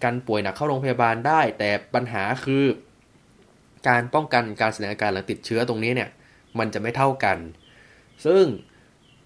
[0.03, 2.65] กันป่วยหนักเข้าโรงพยาบาลได้ แต่ปัญหาคือ
[3.87, 6.09] การป้องกันการแสดงอาการหลังติดเชื้อตรงนี้เนี่ย
[6.59, 7.37] มันจะไม่เท่ากัน
[8.25, 8.45] ซึ่ง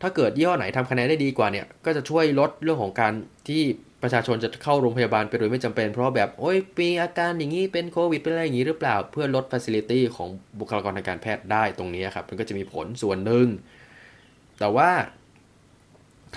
[0.02, 3.13] ถ้าเกิดยี่ห้อไหนทำคะแนนได้ดีกว่าเนี่ย ก็จะช่วยลดเรื่องของการ
[3.48, 3.62] ที่
[4.04, 13.48] ประชาชนจะเข้าโรงพยาบาลไปโดยไม่จำเป็น เพราะแบบ โอ้ยมีอาการอย่างนี้เป็นโควิดเป็นอะไรอย่างนี้หรือเปล่า เพื่อลด facility ของบุคลากรทางการแพทย์ได้ตรงนี้ครับ มันก็จะมีผลส่วนหนึ่ง
[14.60, 14.89] แต่ว่า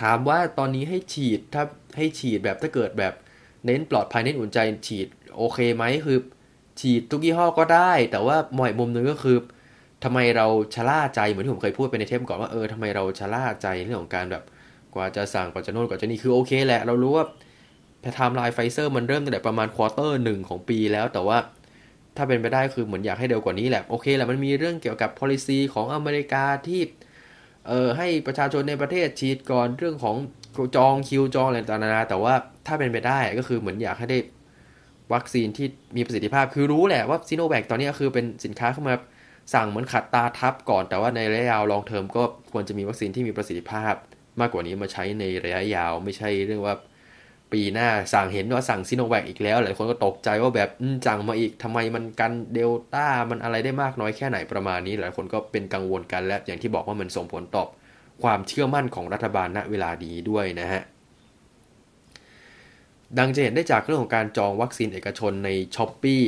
[0.01, 1.63] ถามว่าตอนนี้ให้ฉีดถ้า
[1.97, 3.15] ให้ฉีดแบบถ้าเกิดแบบ
[3.67, 6.19] เน้นปลอดภัยเน้นอุ่นใจฉีดโอเคไหมคือ
[6.81, 9.37] ฉีดทุกยี่ห้อก็ได้ แต่ว่ามองอีกมุมนึงก็คือ
[10.05, 14.43] ทำไมเราชะล่าใจเหมือนที่ผมเคยพูดไปในเทปก่อนว่าเออทำไมเราชะล่าใจเรื่องของการแบบ
[14.95, 17.27] กว่าจะสั่งกว่าจะโน่นกว่าจะนี่คือโอเคแหละ เรารู้ว่า
[18.03, 21.39] ไทม์ไลน์ไฟเซอร์มันเริ่มตั้งแต่ประมาณ quarter หนึ่งของปีแล้วแต่ว่า
[22.17, 26.81] ถ้าเป็นไปได้คือเหมือนอยากให้เร็วกว่านี้แหละ โอเคแหละมันมีเรื่องเกี่ยวกับ policy ของอเมริกาที่
[27.69, 30.17] เออให้ประชาชนในประเทศฉีดก่อนเรื่องของ
[30.77, 32.35] จองคิวจองอะไรต่างๆแต่ว่า
[32.67, 34.19] ถ้าเป็นไปได้ก็คือเหมือนอยากให้ได้
[35.15, 38.95] วัคซีนที่มีประสิทธิภาพ คือรู้แหละว่าซีโนแวคตอนนี้คือเป็นสินค้าเข้ามา
[39.55, 42.23] สั่งเหมือนขัดตาทับก่อน แต่ว่าในระยะยาวลองเทอมก็
[42.53, 43.95] ควรจะมีวัคซีนที่มีประสิทธิภาพ
[44.41, 46.75] มากกว่านี้มาใช้ในระยะยาว ไม่ใช่เรื่องว่า
[47.53, 50.71] ปีหน้าสั่งเห็นว่าสั่งซีโนแวคอีกแล้ว หลายคนก็ตกใจว่าแบบ
[51.07, 57.69] จังมาอีกทำไมมันกันเดลต้ามันอะไรได้มากน้อยแค่ไหนประมาณนี้ หลายคนก็เป็นกังวลกันและอย่างที่บอกว่ามันส่งผลตอบ
[58.23, 60.83] ความเชื่อมั่นของรัฐบาลณเวลานี้ด้วยนะฮะ
[63.19, 66.23] ดังจะเห็นได้จากเรื่องของการจองวัคซีนเอกชนใน s h อ p e e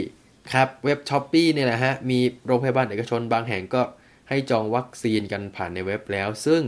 [0.52, 3.82] ครับเว็บ s h อ p e e เนี่ยแหละฮะมีโรงพยาบาลเอกชนบางแห่งก็
[4.28, 6.62] ให้จองวัคซีนกันผ่านในเว็บแล้ว ซึ่ง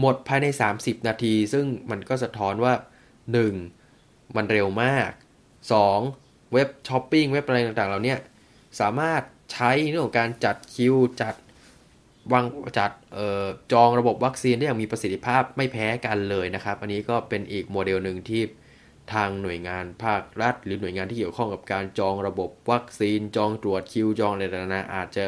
[0.00, 2.74] หมดภายใน 30 นาที ซึ่งมันก็สะท้อนว่า
[3.32, 4.36] 1.
[4.36, 5.10] มันเร็วมาก
[5.82, 6.52] 2.
[6.52, 8.18] เว็บช้อปปิ้งเว็บอะไรต่างๆเรานี่ย
[8.80, 11.34] สามารถใช้เรื่องของการจัดคิว จัด
[12.32, 12.44] วาง
[12.78, 18.42] จัดออจองระบบวัคซีนได้อย่างมีประสิทธิภาพไม่แพ้กันเลยนะครับ อันนี้ก็เป็นอีกโมเดลหนึ่งที่
[19.12, 25.24] ทางหน่วยงานภาครัฐ หรือหน่วยงานที่เกี่ยวข้องกับการจองระบบวัคซีน จองตรวจคิวจองอะไรต่างๆอาจจะ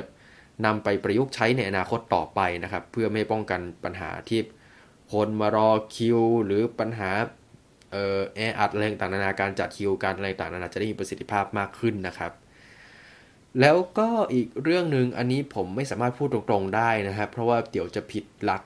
[0.64, 4.40] นำไปประยุกต์ใช้ในอนาคตต่อไปนะครับ เพื่อไม่ป้องกันปัญหาที่
[5.12, 7.10] คนมารอคิว หรือปัญหา
[7.96, 12.32] ออแออัดอะไรต่างๆนานาการจัดคิวการอะไรต่างๆนานาจะได้มีประสิทธิภาพมากขึ้นนะครับ
[13.60, 18.62] แล้วก็อีกเรื่องหนึ่งอันนี้ผมไม่สามารถพูดตรงๆได้นะครับ เพราะว่าเดี๋ยวจะผิดหลัก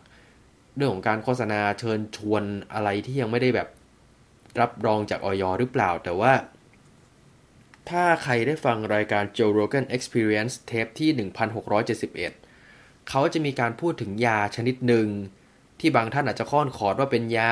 [0.77, 3.69] เรื่องของการโฆษณาเชิญชวนอะไรที่ยังไม่ได้แบบ
[4.61, 6.33] รับรองจากออยหรือเปล่า แต่ว่า
[7.91, 11.11] ถ้าใครได้ฟังรายการ Joe Rogan Experience เทปที่
[12.11, 15.09] 1671 เขาจะมีการพูดถึงยาชนิดหนึ่ง
[15.81, 17.51] ที่บางท่านอาจจะค้อนขอดว่าเป็นยา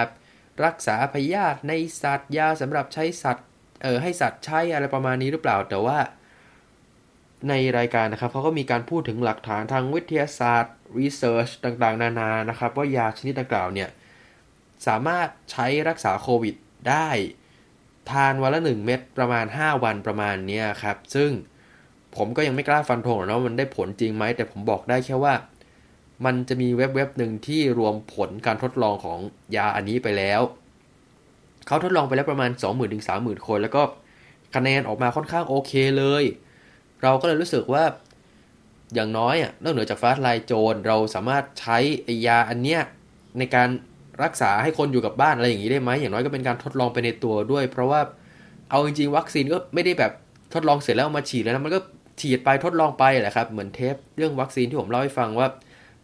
[0.64, 3.47] รักษาพยาธิในสัตว์ยาสำหรับใช้สัตว์
[3.83, 5.99] เออให้สัตว์ใช้อะไรประมาณนี้หรือเปล่า แต่ว่า
[7.49, 13.88] ในรายการนะครับเขาก็มีการพูดถึงหลักฐานทางวิทยาศาสตร์ research ต่างๆ นานานะครับ ว่ายาชนิดดังกล่าวเนี่ย
[14.87, 16.55] สามารถใช้รักษาโควิด
[16.88, 17.09] ได้
[18.11, 21.31] ทานวันละหนึ่งเม็ดประมาณ 5 วันประมาณนี้ครับ ซึ่ง
[22.16, 25.35] ผมก็ยังไม่กล้าฟันธงหรอกนะมันได้ผลจริงไหม แต่ผมบอกได้แค่ว่า
[26.24, 29.18] มันจะมีเว็บเว็บหนึ่งที่รวมผลการทดลองของ
[29.57, 30.40] ยาอันนี้ไปแล้ว
[31.66, 33.83] เขาทดลองไปแล้วประมาณ 20,000ถึง30,000 คน แล้วก็
[34.54, 36.24] คะแนนออกมาค่อนข้างโอเคเลย
[37.02, 37.85] เราก็เลยรู้สึกว่า
[38.94, 41.78] อย่างน้อยอะนอกเหนือจากฟาสไลโจนเราสามารถใช้
[42.26, 42.81] ยาอันเนี้ย
[43.38, 43.68] ในการ
[44.22, 48.00] รักษาให้คนอยู่กับบ้านอะไรอย่างนี้ได้ไหมอย่างน้อยก็เป็นการทดลองไปในตัวด้วย เพราะว่า
[48.70, 50.12] เอาจริงๆวัคซีนก็ไม่ได้แบบ
[50.54, 51.81] ทดลองเสร็จแล้วมาฉีดแล้วนะมันก็
[52.20, 55.48] ฉีดไปทดลองไปแหละครับเหมือนเทปเรื่องวัคซีนที่ผมเล่าให้ฟังว่า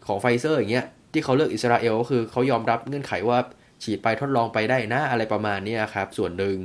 [0.06, 3.38] ของไฟเซอร์อย่างเงี้ยที่เขาเลือกอิสราเอลก็คือเขายอมรับเงื่อนไขว่า
[3.82, 6.56] ฉีดไปทดลองไปได้นะอะไรประมาณนี้ครับ ส่วนหนึ่ง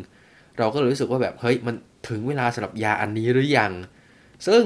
[0.57, 1.75] เราก็รู้สึกว่าแบบเฮ้ยมัน
[2.09, 3.71] ถึงเวลาสำหรับยาอันนี้หรือยัง
[4.47, 4.63] ซึ่ง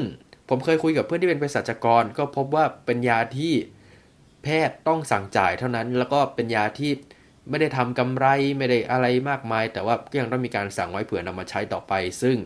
[0.50, 3.54] ผมเคยคุยกับเพื่อนที่เป็นเภสัชกร ก็พบว่าเป็นยาที่
[4.44, 6.92] แพทย์ต้องสั่งจ่ายเท่านั้น แล้วก็เป็นยาที่
[7.50, 8.26] ไม่ได้ทำกำไร
[8.58, 12.38] ไม่ได้อะไรมากมาย แต่ว่าก็ยังต้องมีการสั่งไว้เผื่อนำมาใช้ต่อไป ซึ่ง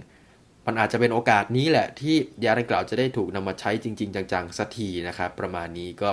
[0.67, 6.09] มันอาจจะเป็นโอกาสนี้แหละที่ยาดังกล่าวจะได้ถูกนำมาใช้จริง ๆ จังๆสักทีนะครับ ประมาณนี้ก็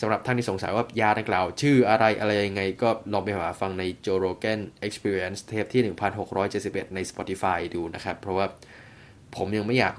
[0.00, 5.82] สำหรับท่านที่สงสัยว่ายาดังกล่าว ชื่ออะไรอะไรยังไง ก็ลองไปหาฟังใน Joe Rogan Experience เทปที่
[6.38, 8.46] 1671 ใน Spotify ดูนะครับ เพราะว่า
[9.36, 9.94] ผมยังไม่อยาก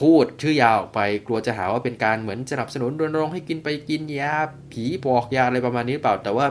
[0.00, 4.34] พูดชื่อยาออกไปกลัวจะหาว่าเป็นการเหมือนสนับสนุนรณรงค์ให้กินไปกินยา
[4.72, 6.46] ผีบอกยาอะไรประมาณนี้เปล่า แต่ว่า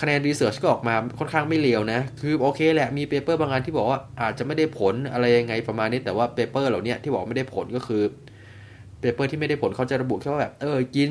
[0.00, 8.02] คะแนน research ก็ออกมาค่อนข้างไม่เลวนะ คือโอเคแหละมี paper บางอันที่บอกว่าอาจจะไม่ได้ผลอะไรยังไงประมาณนี้แต่ว่า paper เหล่านี้ที่บอกไม่ได้ผลก็คือ
[9.00, 11.10] paper ที่ไม่ได้ผลเขาจะระบุแค่ว่าแบบเออกิน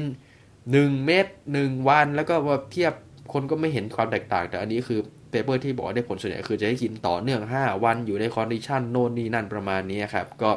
[0.51, 1.27] 1 เม็ด
[1.59, 2.93] 1วัน แล้วก็มาเทียบ
[3.33, 4.99] คนก็ไม่เห็นความแตกต่าง แต่อันนี้คือ
[5.31, 10.51] paper ที่บอกได้ผลส่วนใหญ่คือจะให้กินต่อเนื่อง 5 วันอยู่ใน condition โน่นนี่นั่นประมาณนี้ครับ ก็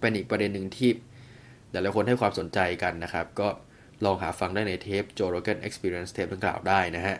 [0.00, 0.90] เป็นอีกประเด็นหนึ่งที่
[1.70, 3.48] หลายๆคนให้ความสนใจกันนะครับ ก็
[4.04, 7.16] ลองหาฟังได้ในเทป Joe Rogan Experience เทปดังกล่าวได้นะฮะ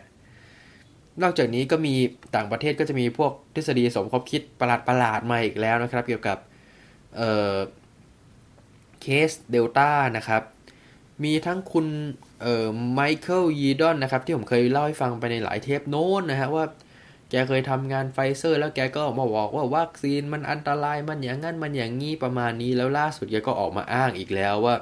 [1.21, 1.95] นอกจากนี้ก็มี
[2.35, 6.37] ต่างประเทศก็จะมีพวกทฤษฎีสมคบคิดประหลาดประหลาดมาอีกแล้วนะครับ เกี่ยวกับ
[7.15, 10.43] เคสเดลต้านะครับ
[11.23, 11.87] มีทั้งคุณ
[12.93, 16.65] ไมเคิลยีดอนนะครับ ที่ผมเคยเล่าให้ฟังไปในหลายเทปโน้นนะฮะว่า
[17.29, 24.75] แกเคยทำงานไฟเซอร์แล้วแกก็มาบอกว่าวัคซีนมันอันตรายมันอย่างนั้นมันอย่างนี้ประมาณนี้แล้วล่าสุดแกก็ออกมาอ้างอีกแล้วว่า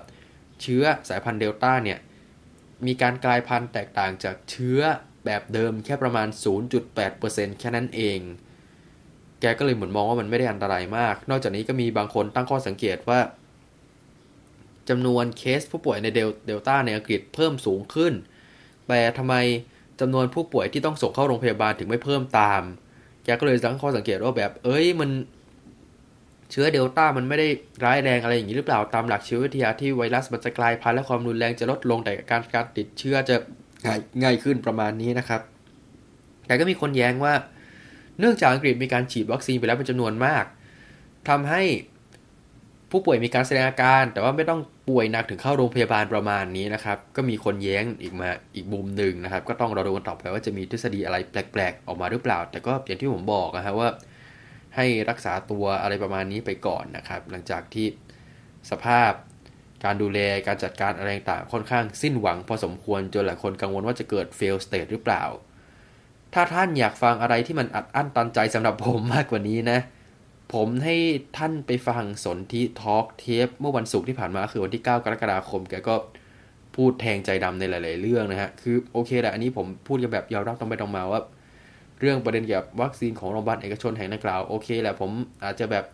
[0.63, 1.99] เชื้อสายพันธุ์เดลต้าเนี่ย
[2.86, 4.80] มีการกลายพันธุ์แตกต่างจากเชื้อ
[5.26, 6.28] แบบเดิมแค่ประมาณ
[6.93, 8.19] 0.8%แค่นั้นเอง
[9.41, 13.19] แกก็เลยเหมือนมองว่ามันไม่ได้อันตรายมาก นอกจากนี้ก็มีบางคนตั้งข้อสังเกตว่า
[14.89, 18.13] จำนวนเคสผู้ป่วยในเดลเดลต้าในอังกฤษเพิ่มสูงขึ้น
[18.88, 19.36] แต่ทำไม
[19.99, 22.62] จำนวนผู้ป่วยที่ต้องส่งเข้าโรงพยาบาลถึงไม่เพิ่มตาม
[23.23, 25.10] แกก็เลยตั้งข้อสังเกตว่าแบบ เอ้ยมัน
[26.54, 27.48] เชื้อเดลต้ามันไม่ได้
[27.84, 33.36] ร้ายแรงอะไรอย่างนี้หรือเปล่าตามหลักชีววิทยาที่ไวรัสมันจะกลายพันธุ์และความรุนแรงจะลดลงแต่การการติดเชื้อจะ
[33.86, 35.42] ง่ายง่ายขึ้นประมาณนี้นะครับ
[36.48, 37.34] แต่ก็มีคนแย้งว่า
[38.20, 40.46] เนื่องจากอังกฤษมีการฉีดวัคซีนไปแล้วเป็นจำนวนมาก
[41.30, 41.62] ทำให้
[42.92, 53.89] ผู้ป่วยมีการแสดงอาการ แต่ว่าไม่ต้องป่วยหนักถึงเข้าโรงพยาบาลประมาณนี้นะครับ ก็มีคนแย้งอีกมาอีกมุมหนึ่งนะครับ ก็ต้องรอดูกันต่อไปว่าจะมีทฤษฎีอะไรแปลก ๆ ออกมาหรือเปล่า แต่ก็อย่างที่ผมบอกนะฮะว่า
[54.75, 57.88] ให้รักษาตัวอะไรประมาณนี้ไปก่อนนะครับ หลังจากที่
[58.71, 59.12] สภาพ
[59.83, 65.23] การดูแลการจัดการอะไรต่างค่อนข้างสิ้นหวังพอสมควรจนหลายคนกังวลว่าจะเกิด fail state หรือเปล่า
[66.33, 69.79] ถ้าท่านอยากฟังอะไรที่มันอัดอั้นตันใจสำหรับผมมากกว่านี้นะ
[70.53, 70.95] ผมให้
[71.38, 75.95] ท่านไปฟังสนธิทอล์กเทปเมื่อวันศุกร์ที่ผ่านมาคือวันที่ 9 กรกฎาคมแกก็
[76.75, 81.21] พูดแทงใจดำในหลาย ๆ เรื่องนะฮะ คือโอเคแหละอันนี้ผมพูดกันแบบยอมรับตรงไปตรงมาว่า
[82.04, 85.12] เรื่องประเด็นเกี่ยวกับวัคซีนของโรงพยาบาลเอกชนแห่งดังกล่าวโอเคแหละผม
[85.44, 85.86] อาจจะแบบ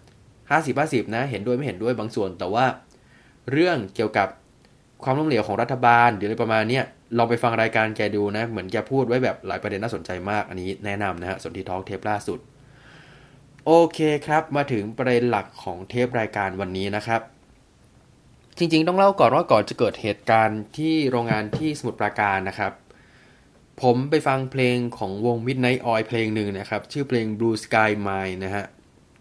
[0.51, 2.65] 50-50 นะ เห็นด้วยไม่เห็นด้วยบางส่วน แต่ว่า
[3.51, 4.27] เรื่องเกี่ยวกับ
[5.03, 6.81] ความล้มเหลวของรัฐบาลหรืออะไรประมาณนี้
[7.17, 12.39] ลองไปฟังรายการแกดูนะ เหมือนแกพูดไว้แบบหลายประเด็นน่าสนใจมาก อันนี้แนะนำนะฮะสนทีทอล์กเทปล่าสุด
[13.65, 17.21] โอเคครับ มาถึงประเด็นหลักของเทปรายการวันนี้นะครับ
[18.57, 22.71] จริงๆ ต้องเล่าก่อนว่าก่อนจะเกิดเหตุการณ์ที่โรงงานที่สมุทรปราการนะครับ
[23.81, 28.65] ผมไปฟังเพลงของวง Midnight Oil เพลงหนึ่งนะครับ ชื่อเพลง Blue Sky Mine นะฮะ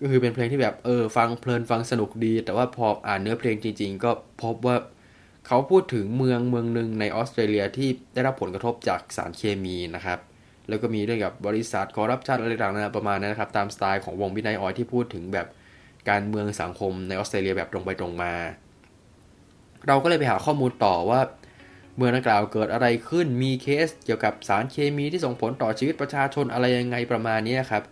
[0.01, 4.11] ก็คือเป็นเพลงที่แบบ เออ ฟังเพลินฟังสนุกดี แต่ว่าพออ่านเนื้อเพลงจริง ๆ ก็
[4.43, 4.77] พบว่า
[5.47, 10.19] เขาพูดถึงเมืองเมืองหนึ่งในออสเตรเลียที่ได้รับผลกระทบจากสารเคมีนะครับ
[10.69, 15.47] แล้วก็มีเรื่องกับบริษัทคอร์รัปชันอะไรต่างๆประมาณนั้นนะครับ ตามสไตล์ของวงบินไนออยที่พูดถึงแบบ
[16.11, 18.33] การเมืองสังคมในออสเตรเลียแบบตรงไปตรงมา
[19.87, 21.21] เราก็เลยไปหาข้อมูลต่อว่า
[21.99, 27.83] เมืองดังกล่าวเกิดอะไรขึ้นมีเคสเกี่ยวกับสารเคมีที่ส่งผลต่อชีวิตประชาชนอะไรยังไงประมาณนี้ครับ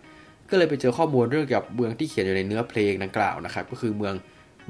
[0.49, 4.15] ก็เลยไปเจอข้อมูลเรื่องเกี่ยวกับเมืองที่เขียนอยู่ในเนื้อเพลงดังกล่าวนะครับก็คือเมือง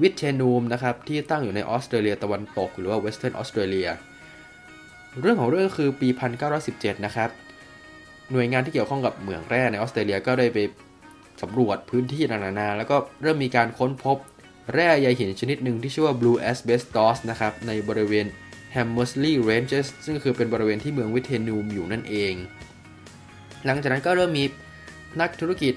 [0.02, 3.88] วิทนูมนะครับที่ตั้งอยู่ในออสเตรเลียตะวันตกหรือว่า Western Australia
[5.21, 6.10] เรื่องของเรื่องคือปี
[6.58, 7.30] 1917 นะครับ
[8.32, 10.58] หน่วยงานที่เกี่ยวข้องกับเหมืองแร่ในออสเตรเลียก็ได้ไป
[11.41, 14.17] สำรวจพื้นที่นานาแล้วก็เริ่มมีการค้นพบ
[14.73, 18.26] แร่ใยหินชนิดหนึ่งที่ชื่อว่า blue asbestos นะครับในบริเวณ
[18.76, 22.34] Hamersley Ranges ซึ่งคือเป็นบริเวณที่เมืองวิทนูมอยู่นั่นเอง
[23.65, 24.45] หลังจากนั้นก็เริ่มมี
[25.21, 25.73] นักธุรกิจ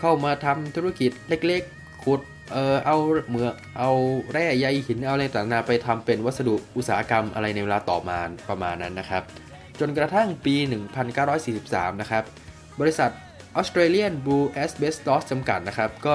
[0.00, 2.20] เข้ามาทำธุรกิจเล็กๆ ขุด
[2.52, 2.96] เออเอา
[3.30, 3.90] เมือเอา
[4.32, 9.22] แร่ใยหินเอาอะไรต่างๆไปทำเป็นวัสดุอุตสาหกรรมอะไรในเวลาต่อมาประมาณนั้นนะครับ
[9.80, 10.54] จนกระทั่งปี
[11.28, 12.24] 1943 นะครับ
[12.80, 13.10] บริษัท
[13.60, 16.14] Australian Blue Asbestos จำกัดนะครับ ก็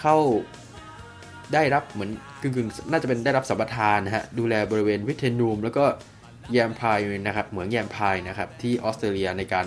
[0.00, 0.16] เข้า
[1.54, 2.10] ได้รับเหมือน
[2.44, 5.84] กึ่งๆน่าจะเป็นได้รับสัมปทานนะฮะดูแลบริเวณวิเทนูม แล้วก็
[6.52, 9.66] แยมพายนะครับเหมืองแยมพายนะครับที่ออสเตรเลียในการ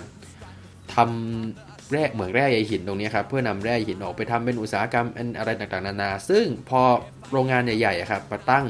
[0.94, 5.06] ทำแร่เหมืองแร่ใยหินตรงนี้ครับเพื่อนำแร่หินออกไปทำเป็นอุตสาหกรรม
[5.38, 6.82] อะไรต่างๆนานา ซึ่งพอ
[7.32, 8.66] โรงงานใหญ่ๆครับมาตั้ง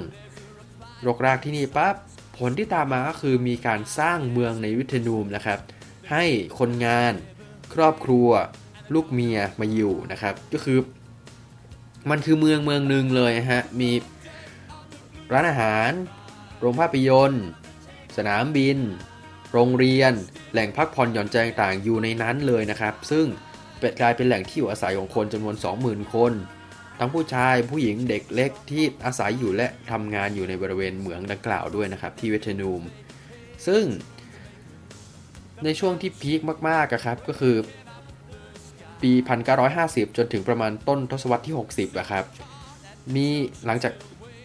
[1.06, 1.94] รกรากที่นี่ปั๊บ
[2.38, 5.58] ผลที่ตามมาก็คือมีการสร้างเมืองในวิเทนูมนะครับ
[6.10, 6.24] ให้
[6.58, 7.12] คนงาน
[7.74, 8.28] ครอบครัว
[8.94, 10.78] ลูกเมียมาอยู่นะครับ ก็คือ
[12.10, 13.90] มันคือเมืองเมืองหนึ่งเลยฮะ มี
[15.32, 15.90] ร้านอาหาร
[16.60, 17.44] โรงภาพยนตร์
[18.16, 18.78] สนามบิน
[19.52, 20.12] โรงเรียน
[20.52, 23.26] แหล่งพักผ่อนหย่อนใจต่างๆอยู่ในนั้นเลยนะครับ ซึ่ง
[23.78, 26.32] เป็นกลายเป็นแหล่งที่อยู่อาศัยของคนจำนวน 20,000 คน
[26.98, 32.82] ทั้งผู้ชายผู้หญิงเด็กเล็กที่อาศัยอยู่และทำงานอยู่ในบริเวณเหมืองดังกล่าวด้วยนะครับ ที่เวทนูม
[33.66, 33.84] ซึ่ง
[35.64, 37.56] ในช่วงที่พีคมากๆครับก็คือ
[39.02, 39.12] ปี
[39.64, 42.24] 1950 จนถึงประมาณต้นทศวรรษที่ 60อะครับ
[43.14, 43.28] มี
[43.66, 43.92] หลังจาก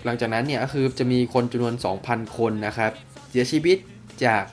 [0.06, 2.92] หลังจากนั้นเนี่ยก็คือจะมีคนจำนวน 2,000 คนนะครับ
[3.30, 3.78] เสียชีวิต
[4.26, 4.44] จาก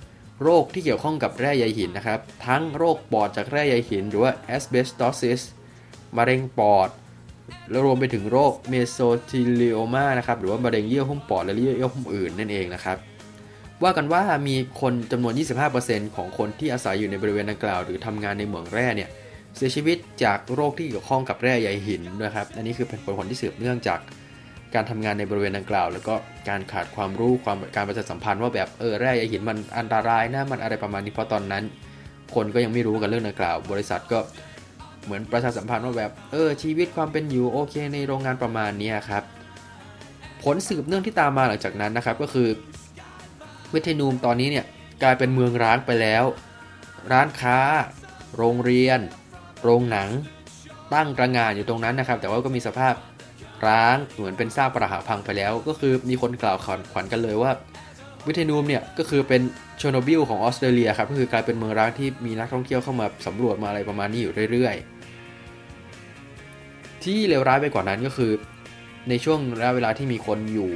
[0.42, 5.40] โรคที่เกี่ยวข้องกับแร่ใยหินนะครับ ทั้งโรคปอดจากแร่ใยหิน หรือว่า asbestosis
[6.16, 6.88] มะเร็งปอด
[7.70, 12.96] แล้วรวมไปถึงโรค mesothelioma นะครับ หรือว่ามะเร็งเยื่อหุ้มปอดและเยื่อหุ้มอื่นนั่นเองนะครับ
[13.82, 15.32] ว่ากันว่ามีคนจำนวน
[15.74, 19.10] 25%ของคนที่อาศัยอยู่ในบริเวณดังกล่าว หรือทำงานในเหมืองแร่เนี่ย
[19.56, 24.00] เสียชีวิตจากโรคที่เกี่ยวข้องกับแร่ใยหินนะครับ อันนี้คือเป็นผลที่สืบเนื่องจาก
[24.74, 26.14] การทำงานในบริเวณดังกล่าว แล้วก็
[26.48, 31.64] การขาดความรู้ความการประชาสัมพันธ์ว่าแบบเออแร่ใยหินมันอันตรายนะมันอะไรประมาณนี้เพราะตอนนั้น
[32.34, 34.18] คนก็ยังไม่รู้กันเรื่องดังกล่าว บริษัทก็
[35.04, 39.22] เหมือนประชาสัมพันธ์ว่าแบบเออชีวิตความเป็นอยู่โอเค ในโรงงานประมาณนี้ครับ
[40.42, 42.48] ผลสืบเนื่องที่ตามมาหลังจากนั้นนะครับก็คือ
[43.70, 44.64] เวทนูมตอนนี้เนี่ย
[45.02, 46.24] กลายเป็นเมืองร้างไปแล้ว
[47.12, 47.58] ร้านค้า
[48.36, 49.00] โรงเรียน
[49.62, 50.08] โรงหนัง
[50.94, 52.94] ตั้งตระงานอยู่ตรงนั้นนะครับ แต่ว่าก็มีสภาพ
[53.66, 56.58] ร้างเหมือนเป็นซากปรักหักพังไปแล้ว ก็คือมีคนกล่าว
[56.92, 57.50] ขวัญกันเลยว่า
[58.26, 59.42] วิเทนูมเนี่ยก็คือเป็น
[59.78, 68.32] โชโนบิลของออสเตรเลียครับก็คือกลายเป็นเมืองร้างที่มีนักท่องเที่ยวเข้ามาสำรวจมาอะไรประมาณนี้อยู่เรื่อยๆ ที่เลวร้ายไปกว่านั้นก็คือ
[69.08, 70.70] ในช่วงระยะเวลาที่มีคนอยู่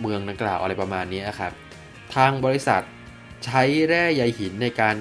[0.00, 1.52] เมืองดังกล่าวอะไรประมาณนี้ครับ
[2.14, 2.82] ทางบริษัท
[3.44, 4.94] ใช้แร่ใยหินในการ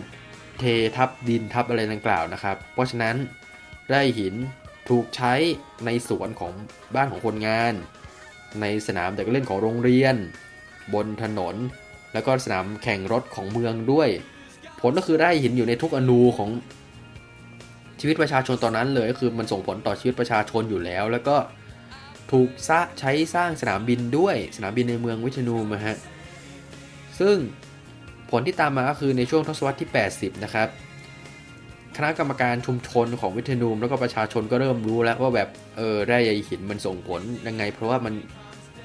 [0.62, 0.66] เท
[0.98, 3.16] ทับดินทับอะไรดังกล่าวนะครับ เพราะฉะนั้น
[3.90, 4.36] แร่หิน
[4.90, 5.34] ถูกใช้
[5.86, 6.54] ในสวนของ
[6.96, 7.74] บ้านของคนงาน
[8.62, 10.16] ในสนามเด็กเล่นของโรงเรียน
[10.94, 11.56] บนถนน
[12.14, 14.10] แล้วก็สนามแข่งรถของเมืองด้วย
[14.82, 16.50] ผลก็คือได้หินอยู่ในทุกอนูของ
[18.00, 21.36] ชีวิตประชาชนตอนนั้นเลยก็คือมันส่งผลต่อชีวิตประชาชนอยู่แล้ว แล้วก็
[22.32, 22.50] ถูก
[23.00, 25.98] ใช้สร้างสนามบินด้วยสนามบินในเมืองวิชนูมฮะ
[27.20, 27.36] ซึ่ง
[28.32, 30.68] ผลที่ตามมาก็คือในช่วงทศวรรษที่ 80 นะครับ
[31.98, 38.14] คณะกรรมการชุมชนของวิทนูมแล้วก็ประชาชนก็เริ่มรู้แล้วว่าแบบเออแร่ใยหินมันส่งผลยังไง เพราะว่ามัน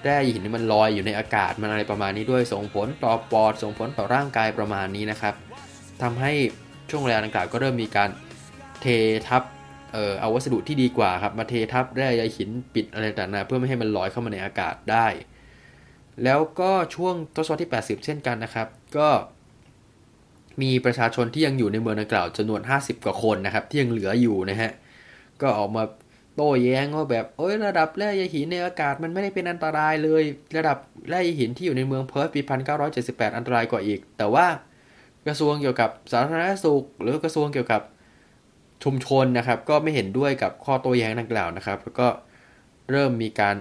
[0.05, 5.35] แร่ใยหินมันลอยอยู่ในอากาศมันอะไรประมาณนี้ด้วยส่งผลต่อปอดส่งผลต่อร่างกายประมาณนี้นะครับ
[6.03, 6.33] ทำให้
[6.91, 8.11] ช่วงเวลาดังกล่าวก็เริ่มมีการ
[8.81, 8.87] เท
[9.29, 9.43] ทับ
[9.93, 15.07] เออเอาวัสดุที่ดีกว่าครับมาเททับแร่ใยหินปิดอะไรต่างๆเพื่อไม่ให้มันลอยเข้ามาในอากาศได้
[16.25, 19.09] แล้วก็ช่วงทศวรรษที่ 80 เช่นกันนะครับ ก็
[20.63, 24.71] มีประชาชนที่ยังอยู่ในเมืองดังกล่าวจำนวน 50 กว่าคนนะครับ ที่ยังเหลืออยู่นะฮะ
[25.41, 25.83] ก็ออกมา
[26.35, 30.23] โต้แย้งว่าแบบโอ้ยระดับแร่ยหินในอากาศมันไม่ได้เป็นอันตรายเลย
[30.57, 30.79] ระดับ
[31.11, 32.41] แร่ยหินที่อยู่ในเมืองเพิร์ธปี
[32.89, 34.47] 1978 อันตรายกว่าอีก แต่ว่า
[35.27, 37.83] กระทรวงเกี่ยวกับสาธารณสุข หรือกระทรวงเกี่ยวกับ
[38.85, 42.09] ชุมชนนะครับ ก็ไม่เห็นด้วยกับข้อโต้แย้งดังกล่าวนะครับ แล้วก็
[42.91, 43.57] เริ่มมีการ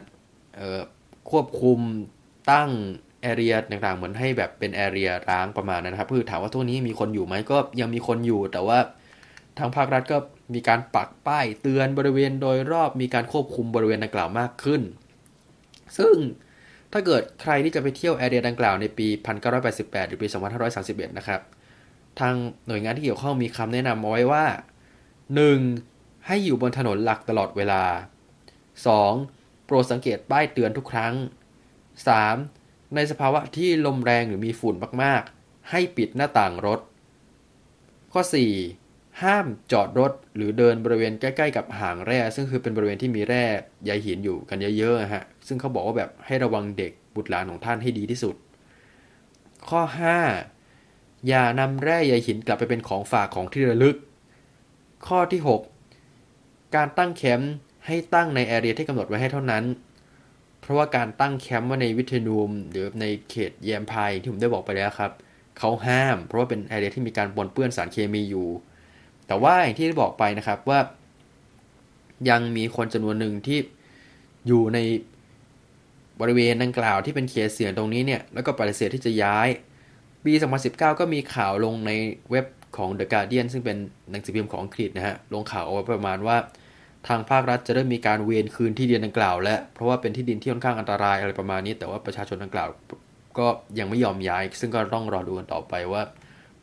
[1.29, 1.79] ควบคุม
[2.51, 2.69] ตั้ง
[3.25, 8.79] แอเรียต่างๆ เหมือนให้แบบเป็นแอเรียร้างประมาณนั้นนะครับคือถามว่าทุกนี้มีคนอยู่ไหมก็ยังมีคนอยู่ แต่ว่า
[9.57, 10.17] ทางภาครัฐก็
[10.53, 14.81] มีการปักป้ายเตือนบริเวณโดยรอบมีการควบคุมบริเวณดังกล่าวมากขึ้น
[15.97, 16.15] ซึ่ง
[16.91, 19.07] ถ้าเกิดใครที่จะไปเที่ยวแอเรียดังกล่าวในปี
[19.57, 20.27] 1988 หรือปี
[20.71, 21.41] 2531 นะครับ
[22.19, 22.33] ทาง
[22.67, 24.45] หน่วยงานที่เกี่ยวข้องมีคำแนะนำเอาไว้ว่า
[25.55, 26.27] 1.
[26.27, 27.83] ให้อยู่บนถนนหลักตลอดเวลา
[28.93, 29.65] 2.
[29.65, 31.13] โปรดสังเกตป้ายเตือนทุกครั้ง
[32.13, 32.64] 3.
[32.95, 36.79] ในสภาวะที่ลมแรงหรือมีฝุ่นมากๆ ให้ปิดหน้าต่างรถ
[38.11, 38.21] ข้อ
[38.71, 39.23] 4.
[39.23, 43.45] ห้ามจอดรถหรือเดินบริเวณใกล้ๆ กับหางแร่ ซึ่งคือเป็นบริเวณที่มีแร่
[43.83, 48.35] ใยหินอยู่กันเยอะๆฮะซึ่งเขาบอกว่าแบบให้ระวังเด็กบุตรหลานของท่านให้ดีที่สุด
[49.69, 49.81] ข้อ
[50.55, 51.27] 5.
[51.27, 53.95] อย่านำแร่ใยหินกลับไปเป็นของฝากของที่ระลึก
[55.07, 55.41] ข้อที่
[56.09, 57.53] 6 การตั้งแคมป์
[57.87, 59.63] ให้ตั้งในแอเรียที่กำหนดไว้ให้เท่านั้น
[60.65, 65.11] เพราะว่าการตั้งแคมป์ว่าในวิทนูม หรือในเขตแยมพายที่ผมได้บอกไปแล้วครับ
[65.59, 68.47] เขาห้าม เพราะว่าเป็นแอเรียที่มีการปนเปื้อนสารเคมีอยู่
[69.27, 70.79] แต่ว่าอย่างที่ได้บอกไปนะครับว่า
[72.29, 73.59] ยังมีคนจำนวนหนึ่งที่
[74.47, 74.79] อยู่ใน
[76.21, 79.47] บริเวณดังกล่าวที่เป็นเขตเสี่ยงตรงนี้เนี่ยแล้วก็ปฏิเสธที่จะย้าย
[80.25, 80.33] ปี
[80.65, 81.91] 2019 ก็มีข่าวลงใน
[82.29, 82.45] เว็บ
[82.77, 83.77] ของ The Guardian ซึ่งเป็น
[84.11, 86.37] หนังสือพิมพ์ของอังกฤษนะฮะลงข่าวเอาไว้ประมาณว่า
[87.07, 92.69] ทางภาครัฐจะเริ่มมีการเวนคืนที่ดินดังกล่าว และเพราะว่าเป็นที่ดินที่ค่อนข้างอันตรายอะไรประมาณนี้ แต่ว่าประชาชนดังกล่าว
[93.37, 93.47] ก็
[93.79, 96.01] ยังไม่ยอมย้าย ซึ่งก็ต้องรอดูกันต่อไปว่า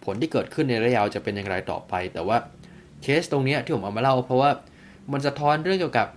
[0.05, 2.37] ผลที่เกิดขึ้นในระยะยาวจะเป็นอย่างไรต่อไป แต่ว่า
[3.03, 4.51] เคสตรงนี้ที่ผมเอามาเล่า เพราะว่า
[5.13, 6.09] มันสะท้อนเรื่องเกี่ยวกับ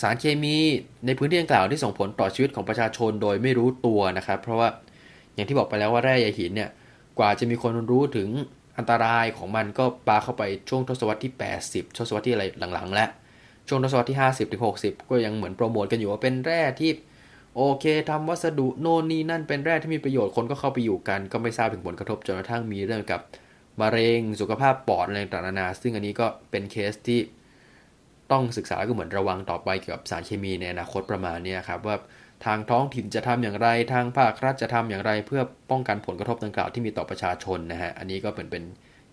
[0.00, 0.56] สารเคมี
[1.06, 4.68] ในพื้นที่ดังกล่าวที่ส่งผลต่อชีวิตของประชาชนโดยไม่รู้ตัวนะครับ เพราะว่า
[5.34, 6.70] อย่างที่บอกไปแล้วว่าแร่ใยหินเนี่ย
[7.18, 8.28] กว่าจะมีคนรู้ถึง
[8.80, 11.32] อันตรายของมันก็ปาเข้าไปช่วงทศวรรษที่
[11.64, 13.06] 80 ทศวรรษที่อะไรหลังๆ และ
[13.68, 16.90] ช่วงทศวรรษที่ 50ถึง60 ก็ยังเหมือนโปรโมทกันอยู่ว่าเป็นแร่ที่
[17.56, 23.20] โอเคทำวัสดุโน่นนี่นั่นเป็นแร่ที่มีประโยชน์คนก็เข้าไปอยู่กัน ก็ไม่ทราบถึงผลกระทบจนกระทั่งมีเรื่องกับ
[23.80, 27.20] มะเร็งสุขภาพปอดอะไรต่างๆนานาซึ่งอันนี้ก็เป็นเคสที่
[28.32, 31.96] ต้องศึกษาก็เหมือนระวังต่อไปเกี่ยวกับสารเคมีในอนาคตประมาณนี้ครับว่า
[32.44, 38.64] ทางท้องถิ่นจะทำอย่างไร ทางภาครัฐจะทำอย่างไร เพื่อป้องกันผลกระทบดังกล่าวที่มีต่อประชาชนนะฮะ อันนี้ก็เป็นเป็น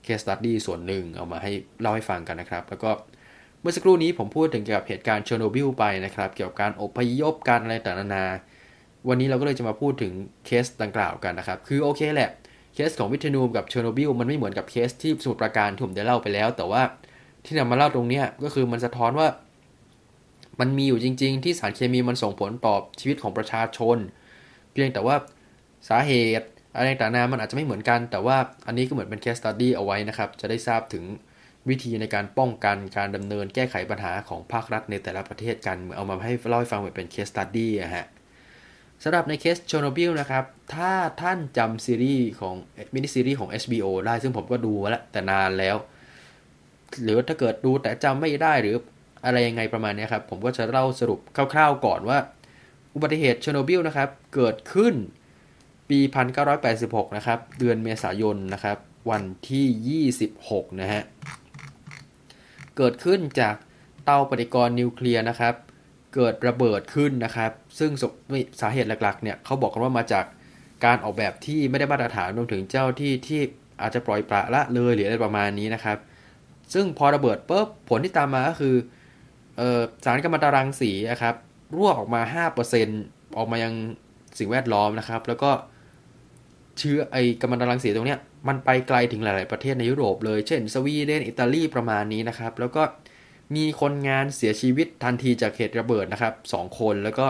[0.04, 1.52] case study ส่วนหนึ่งเอามาให้
[1.82, 2.92] เล่าให้ฟังกันนะครับ แล้วก็
[3.62, 8.26] เมื่อสักครู่นี้ผมพูดถึงเกี่ยวกับเหตุการณ์เชอร์โนบิลไปนะครับ เกี่ยวกับการอพยพการอะไรต่างๆนานา
[9.10, 10.14] วันนี้เราก็เลยจะมาพูดถึง
[10.46, 12.30] เคสดังกล่าวกันนะครับ คือโอเคแหละ
[12.74, 16.82] เคสของวิทนูมกับเชอร์โนบิลมันไม่เหมือนกับเคสที่สมุทรปราการที่ผมได้เล่าไปแล้ว แต่ว่า
[17.46, 19.28] ที่นำมาเล่าตรงนี้ก็คือมันสะท้อนว่า
[20.60, 23.98] มันมีอยู่จริง ๆ ที่สารเคมีมันส่งผลต่อชีวิตของประชาชน
[24.72, 25.16] เพียงแต่ว่า
[25.90, 28.38] สาเหตุอะไรต่างๆมันอาจจะไม่เหมือนกัน แต่ว่า
[28.68, 31.04] อันนี้ก็เหมือนเป็น case study เอาไว้นะครับ จะได้ทราบถึง
[31.70, 38.06] วิธีในการป้องกันการดำเนินแก้ไขปัญหาของภาครัฐในแต่ละประเทศกัน เอามาให้เล่าให้ฟังเหมือนเป็น case study อะฮะ
[39.04, 40.44] สำหรับในเคสเชอร์โนบิลนะครับ
[40.76, 40.92] ถ้า
[41.22, 42.56] ท่านจำซีรีส์ของ
[42.94, 45.76] มินิซีรีส์ของ HBO ได้ซึ่งผมก็ดูแล้วแต่นานแล้ว
[47.04, 48.76] หรือถ้าเกิดดูแต่จำไม่ได้หรือ
[49.28, 51.20] อะไรยังไงประมาณนี้ครับ ผมก็จะเล่าสรุป
[51.54, 52.18] คร่าวๆก่อนว่า
[52.94, 54.94] อุบัติเหตุเชอร์โนบิลนะครับ เกิดขึ้น
[55.90, 56.00] ปี
[56.58, 58.78] 1986 นะครับ เดือนเมษายนนะครับ
[59.10, 61.02] วันที่ 26 นะฮะ
[62.78, 63.56] เกิดขึ้นจาก
[64.06, 65.56] เตาปฏิกรณ์นิวเคลียร์นะครับ
[66.16, 67.92] เกิดระเบิดขึ้นนะครับ ซึ่ง
[68.62, 70.26] สาเหตุหลักๆ เนี่ยเขาบอกกันว่ามาจาก
[70.86, 73.42] การออกแบบที่ไม่ได้มาตรฐานรวมถึงเจ้าที่ที่
[73.82, 75.98] อาจจะปล่อยปละละเลยหรืออะไรประมาณนี้นะครับ
[76.74, 78.76] ซึ่งพอระเบิดปุ๊บผลที่ตามมาก็คือ
[80.06, 81.36] สารกัมมันตรังสีนะครับ
[81.76, 82.22] รั่วออกมา
[82.80, 83.74] 5%ออกมายัง
[84.40, 85.52] สิ่งแวดล้อมนะครับ แล้วก็
[86.80, 92.84] เชื้อไอกัมมันตรังสีตรงเนี้ยมันไปไกลถึงหลาย ๆ ประเทศในยุโรปเลย เช่น สวีเดน อิตาลีประมาณนี้นะครับ แล้วก็
[93.56, 97.26] มีคนงานเสียชีวิตทันทีจากเหตุระเบิดนะครับ 2 คน แล้วก็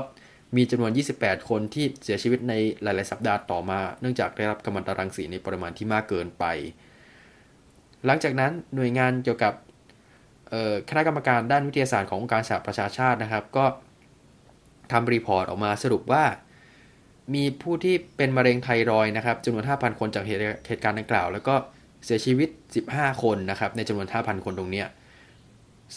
[0.55, 2.53] มีจำนวน 28 คนที่เสียชีวิตใน
[2.83, 6.45] หลาย ๆ สัปดาห์ต่อมา เนื่องจากได้รับกัมมันตรังสีในปริมาณที่มากเกินไป
[8.05, 9.53] หลังจากนั้นหน่วยงานเกี่ยวกับ
[10.89, 13.65] คณะกรรมการด้านวิทยาศาสตร์ขององค์การสหประชาชาตินะครับ ก็
[14.91, 16.23] ทำรีพอร์ตออกมาสรุปว่า
[17.35, 21.55] มีผู้ที่เป็นมะเร็งไทรอยนะครับจำนวน 5,000 คนจากเหตุการณ์ดังกล่าว แล้วก็
[22.05, 22.49] เสียชีวิต
[22.87, 24.83] 15 คนนะครับในจำนวน 5,000 คนตรงนี้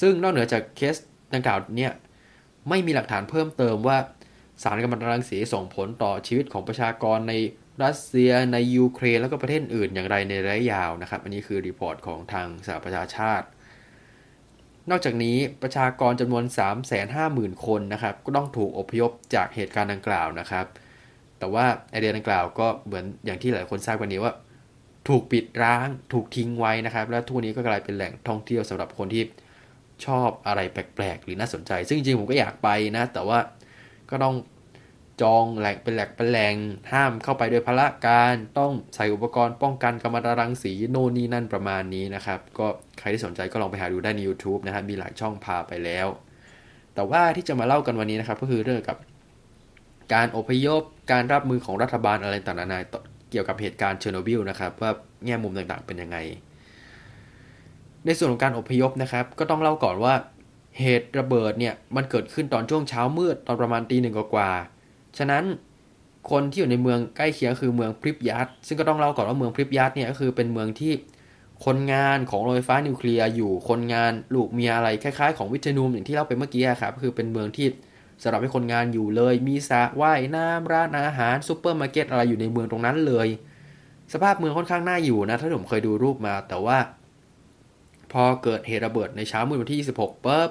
[0.01, 0.97] ซึ่งนอกเหนือจากเคส
[1.35, 1.93] ดังกล่าวเนี่ย
[2.69, 3.99] ไม่มีหลักฐานเพิ่มเติมว่า
[4.63, 7.35] สารกัมมันตรังสีส่งผลต่อชีวิตของประชากรใน
[7.83, 13.47] รัสเซียในยูเครนแล้วก็ประเทศอื่นอย่างไรในระยะยาวนะครับ อันนี้คือ report ของทางสหประชาชาติ
[14.91, 16.45] นอกจากนี้ประชากรจำนวน
[17.05, 20.67] 350,000 คนนะครับ ก็ต้องถูกอพยพจากเหตุการณ์ดังกล่าวนะครับ
[21.39, 24.33] แต่ว่าไอเดียดังกล่าวก็เหมือนอย่างที่หลายคนทราบกันนี้ว่า
[25.09, 29.23] ถูกปิดร้าง ถูกทิ้งไว้นะครับ และทุกวันนี้ก็กลายเป็นแหล่งท่องเที่ยวสำหรับคนที่
[30.07, 33.39] ชอบอะไรแปลกๆ หรือน่าสนใจ ซึ่งจริงๆผมก็อยากไปนะ แต่ว่า
[34.11, 34.35] ก็ต้อง
[35.21, 36.55] จองแหลกเป็นแหลกเป็นแหลง
[36.93, 42.67] ห้ามเข้าไปโดยพละการต้องใส่อุปกรณ์ป้องกันกัมมันตรังสีโน่นนี่นั่นประมาณนี้นะครับ ก็
[42.99, 46.07] ใครที่สนใจก็ลองไปหาดูได้ใน YouTube นะครับมีหลายช่องพาไปแล้ว
[46.95, 48.99] แต่ว่าที่จะมาเล่ากันวันนี้นะครับ ก็คือเรื่องกับ
[50.15, 52.81] การอพยพการรับมือของรัฐบาลอะไรต่างๆนา
[53.31, 54.91] เกี่ยวกับเหตุการณ์เชอร์โนบิลนะครับว่า
[55.25, 56.17] แง่มุมต่างๆเป็นยังไง
[58.07, 60.15] ในส่วนของการอพยพนะครับ ก็ต้องเล่าก่อนว่า
[60.79, 64.51] เหตุระเบิดเนี่ยมันเกิดขึ้นตอนช่วงเช้ามืดตอนประมาณตีหนึ่งกว่า
[65.19, 65.45] ฉะนั้น
[66.31, 70.93] คนที่อยู่ในเมืองใกล้เคียงคือเมืองพริบยัตซึ่งก็ต้องเล่าก่อนว่าเมืองพริบยัตเนี่ยก็คือเป็นเมืองที่
[71.65, 77.67] คนงานของโรงไฟฟ้านิวเคลียร์อยู่คนงานลูกเมียอะไรคล้ายๆ ของวิทนูมอย่างที่เล่าไปเมื่อกี้ครับคือเป็นเมืองที่
[78.23, 83.29] สำหรับให้คนงานอยู่เลย มีสระว่ายน้ำร้านอาหารซูเปอร์มาร์เก็ตอะไรอยู่ในเมืองตรงนั้นเลย
[84.13, 86.79] สภาพเมืองค่อนข้างน่าอยู่นะถ้าผมเคยดูรูปมา แต่ว่า
[88.13, 90.51] พอเกิดเหตุระเบิดในเช้ามืดวันที่ 26ปุ๊บ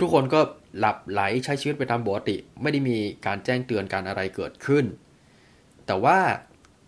[0.00, 0.40] ทุกคนก็
[0.78, 2.96] หลับไหลใช้ชีวิตไปตามปกติ ไม่ได้มี
[3.26, 4.84] การแจ้งเตือนการอะไรเกิดขึ้น
[5.86, 6.18] แต่ว่า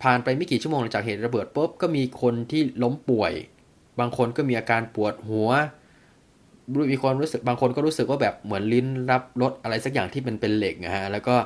[0.02, 3.32] ผ่านไปไม่กี่ชั่วโมงหลังจากเหตุระเบิดปุ๊บก็มีคนที่ล้มป่วย
[4.00, 5.50] บางคนก็มีอาการปวดหัว
[6.92, 11.36] มีคนรู้สึกบางคนก็รู้สึกว่าแบบเหมือนลิ้นรับรสอะไรสักอย่างที่มันเป็นเหล็กนะฮะแล้วก็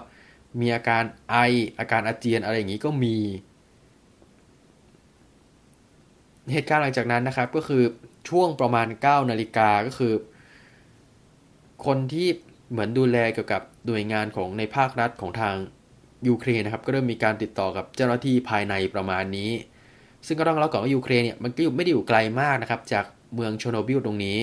[0.60, 1.36] มีอาการไอ
[1.78, 3.16] อาการอาเจียนอะไรอย่างนี้ก็มี
[6.52, 7.82] เหตุการณ์หลังจากนั้นนะครับก็คือ
[8.28, 10.12] ช่วงประมาณ9นาฬิกาก็คือ
[11.86, 12.28] คนที่
[12.70, 15.54] เหมือนดูแลเกี่ยวกับหน่วยงานของในภาครัฐของทาง
[16.28, 19.50] ยูเครนนะครับก็เริ่มมีการติดต่อกับเจ้าหน้าที่ภายในประมาณนี้
[20.26, 23.04] ซึ่งก็ต้องเล่าก่อนว่ายูเครนเนี่ยมันก็อยู่ไม่ได้อยู่ไกลมากนะครับ จาก
[23.34, 24.38] เมืองเชอร์โนบิลตรงนี้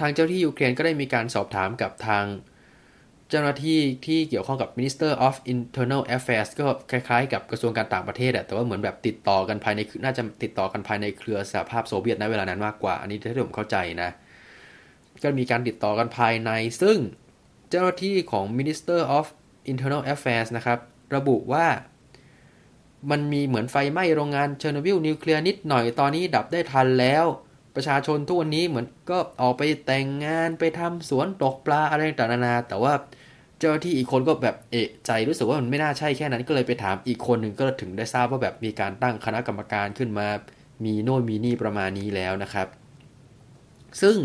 [0.00, 2.24] ทางเจ้าหน้าที่ยูเครนก็ได้มีการสอบถามกับทาง
[3.30, 14.10] เจ้าหน้าที่ที่เกี่ยวข้องกับ Minister of Internal Affairs ก็คล้ายๆ กับกระทรวงการต่างประเทศแต่ว่าเหมือนแบบติดต่อกันภายในน่าจะติดต่อกันภายในเครือสหภาพโซเวียตในเวลานั้นมากกว่า อันนี้ที่ผมเข้าใจนะ
[15.22, 16.50] ก็มีการติดต่อกันภายใน
[16.82, 16.98] ซึ่ง
[17.70, 19.26] เจ้าหน้าที่ของ Minister of
[19.70, 20.78] Internal Affairs นะครับ
[21.14, 21.66] ระบุว่า
[23.10, 27.24] มันมีเหมือนไฟไหม้โรงงานเชอร์โนบิลนิวเคลียร์นิดหน่อยตอนนี้ดับได้ทันแล้ว
[27.76, 32.92] ประชาชนทุกวันนี้เหมือนก็ออกไปแต่งงานไปทำสวนตกปลาอะไรต่างๆนานาแต่ว่า
[33.58, 40.28] เจ้าหน้าที่อีกคนก็แบบเอะใจรู้สึกว่ามันไม่น่าใช่แค่นั้นก็เลยไปถามอีกคนหนึ่งก็ถึงได้ทราบว่าแบบมีการตั้งคณะกรรมการขึ้นมา
[40.84, 42.66] มีโน่นมีนี่ประมาณนี้แล้วนะครับ
[44.02, 44.16] ซึ่ง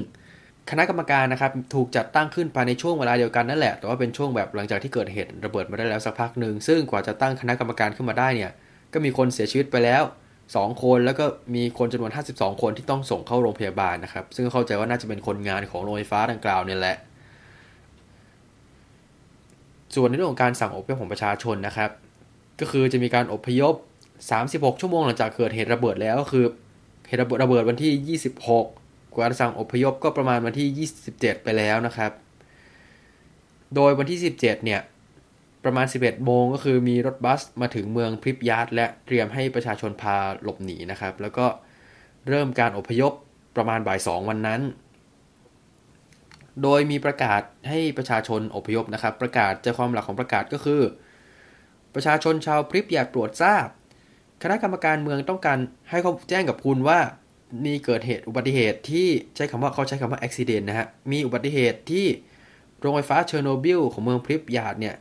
[0.70, 8.52] คณะกรรมการนะครับถูกจัดตั้งขึ้นภายในช่วงเวลาเดียวกันนั่นแหละ แต่ว่าเป็นช่วงแบบหลังจากที่เกิดเหตุระเบิดมาได้แล้วสักพักหนึ่งซึ่งกว่าจะตั้งคณะกรรมการขึ้นมาได้เนี่ย
[8.94, 10.04] ก็มีคนเสียชีวิตไปแล้ว
[10.46, 16.98] 2 คนแล้วก็มีคนจำนวน 52 คนที่ต้องส่งเข้าโรงพยาบาลนะครับ ซึ่งเข้าใจว่าน่าจะเป็นคนงานของโรงไฟฟ้าดังกล่าวเนี่ยแหละ
[19.96, 21.90] ส่วนในเรื่องของการสั่งอพยพของประชาชนนะครับ
[22.60, 23.74] ก็คือจะมีการอพยพ
[24.28, 26.46] 36 ชั่วโมงหลังจากเกิดเหตุระเบิดแล้วคือ
[27.08, 28.87] เหตุระเบิดระเบิดวันที่ 26
[29.20, 32.12] การสั่งอพยพก็ประมาณวันที่ 27 ไปแล้วนะครับ
[33.76, 34.82] โดยวันที่ 17 เนี่ย
[35.64, 41.46] ประมาณ 11 โมงก็คือมีรถบัสมาถึงเมืองพริบยาร์ดและเตรียมให้ประชาชนพาหลบหนีนะครับ แล้วก็
[42.30, 43.14] เริ่มการอพยพ
[43.56, 44.62] ประมาณบ่าย 2 วันนั้น
[46.64, 50.82] โดยมีประกาศให้ประชาชนอพยพนะครับ ประกาศใจความหลักของประกาศก็คือ
[51.94, 53.68] ประชาชนชาวพริบยากโปรดทราบ
[54.44, 55.60] คณะกรรมการเมืองต้องการ
[55.90, 57.00] ให้เขาแจ้งกับคุณว่า
[57.66, 62.06] มีเกิดเหตุอุบัติเหตุที่ใช้คำว่าเขาใช้คำว่าอุบิเหตุนะฮะ มีอุบัติเหตุที่
[62.80, 64.96] โรงไฟฟ้าเชอร์โนบิลของเมืองพริเพียตเนี่ย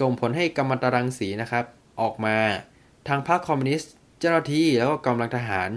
[0.00, 1.64] ส่งผลให้กัมมันตรังสีนะครับ
[2.00, 2.36] ออกมา
[3.08, 5.70] ทางพรรคคอมมิวนิสต์เจ้าหน้าที่แล้วก็กำลังทหาร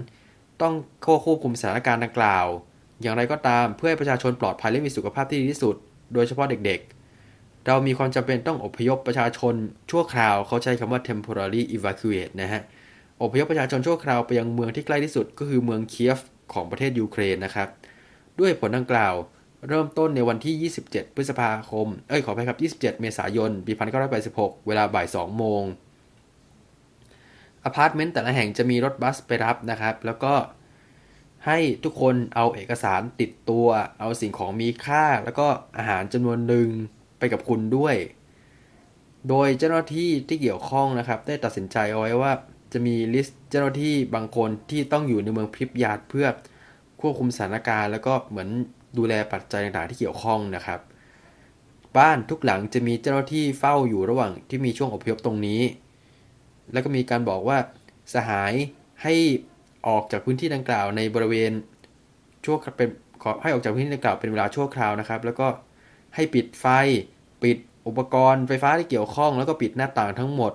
[0.62, 2.46] ต้องควบคุมสถานการณ์ดังกล่าว
[3.00, 5.74] อย่างไรก็ตามเพื่อให้ประชาชนปลอดภัยและมีสุขภาพที่ดีที่สุด
[6.14, 9.54] โดยเฉพาะเด็กๆ เรามีความจำเป็นต้องอพยพประชาชน
[9.90, 12.62] ชั่วคราวเขาใช้คำว่า temporary evacuate นะฮะ
[13.20, 16.18] อพยพประชาชนชั่วคราวไปยังเมืองที่ใกล้ที่สุดก็คือเมืองเคียฟ
[16.52, 17.68] ของประเทศยูเครนนะครับ
[18.40, 19.14] ด้วยผลดังกล่าว
[19.68, 23.72] เริ่มต้นในวันที่ 27 พฤษภาคม เอ้ย ขออภัยครับ 27 เมษายน ปี
[24.20, 25.62] 1986 เวลาบ่าย 2 โมง
[27.64, 30.34] อพาร์ตเมนต์แต่ละแห่งจะมีรถบัสไปรับนะครับ แล้วก็
[31.46, 33.66] ให้ทุกคนเอาเอกสารติดตัว
[34.00, 35.46] เอาสิ่งของมีค่า แล้วก็
[35.76, 36.68] อาหารจำนวนหนึ่ง
[37.18, 37.96] ไปกับคุณด้วย
[39.28, 42.32] โดยเจ้าหน้าที่ที่เกี่ยวข้องนะครับ ได้ตัดสินใจเอาไว้ว่า
[42.72, 46.26] จะมี list เจ้าหน้าที่บางคนที่ต้องอยู่ในเมืองพริเพียตเพื่อ
[47.00, 48.48] ควบคุมสถานการณ์ แล้วก็เหมือน
[48.98, 50.80] ดูแลปัจจัยต่างๆที่เกี่ยวข้องนะครับ
[51.98, 55.60] บ้านทุกหลังจะมีเจ้าหน้าที่เฝ้าอยู่ระหว่างที่มีช่วงอพยพตรงนี้
[56.72, 57.58] แล้วก็มีการบอกว่า
[58.14, 58.52] สหาย
[59.02, 59.14] ให้
[59.86, 61.52] ออกจากพื้นที่ดังกล่าวในบริเวณ
[62.44, 62.88] ชั่วเป็น
[63.22, 65.46] ขอให้ออกจากพื้นที่ดังกล่าวเป็นเวลาชั่วคราวนะครับ แล้วก็
[66.14, 66.66] ให้ปิดไฟ
[67.42, 70.52] ปิดอุปกรณ์ไฟฟ้าที่เกี่ยวข้อง แล้วก็ปิดหน้าต่างทั้งหมด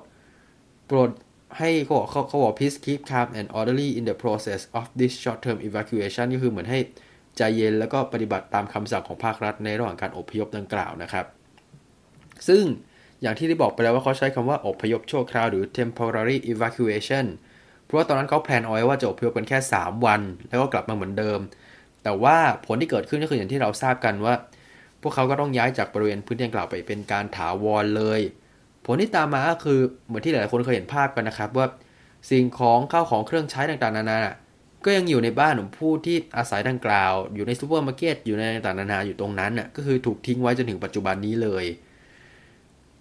[0.88, 1.10] โปรด
[1.58, 6.80] ให้เขาบอกเขาบอก please keep calm and orderly in the process of this short term evacuation ก็คือเหมือนให้
[7.38, 11.26] ใจเย็นแล้วก็ปฏิบัติตามคำสั่งของภาครัฐในระหว่างการอพยพดังกล่าวนะครับ
[12.48, 12.64] ซึ่ง
[13.22, 17.26] อย่างที่ได้บอกไปแล้วว่าเขาใช้คำว่าอพยพชั่วคราวหรือ temporary evacuation
[17.84, 21.40] เพราะว่าตอนนั้นเขาแพลนเอาไว้ว่าจะอพยพกันแค่ 3 วัน แล้วก็กลับมาเหมือนเดิม
[22.04, 24.34] แต่ว่าผลที่เกิดขึ้นก็คืออย่างที่เราทราบกันว่า
[25.02, 28.22] พวกเขาก็ต้องย้ายจากบริเวณพื้นที่ดังกล่าวไปเป็นการถาวรเลย
[28.88, 31.68] ผลที่ตามมาก็คือเหมือนที่หลายๆคนเคยเห็นภาพกันนะครับ ว่า
[32.30, 34.20] สิ่งของข้าวของเครื่องใช้ต่างๆนานา
[34.86, 41.66] ก็ยังอยู่ในบ้านของผู้ที่อาศัยดังกล่าว อยู่ในซูเปอร์มาร์เก็ตอยู่ในต่างๆนานาอยู่ตรงนั้นน่ะก็คือถูกทิ้งไว้จนถึงปัจจุบันนี้เลย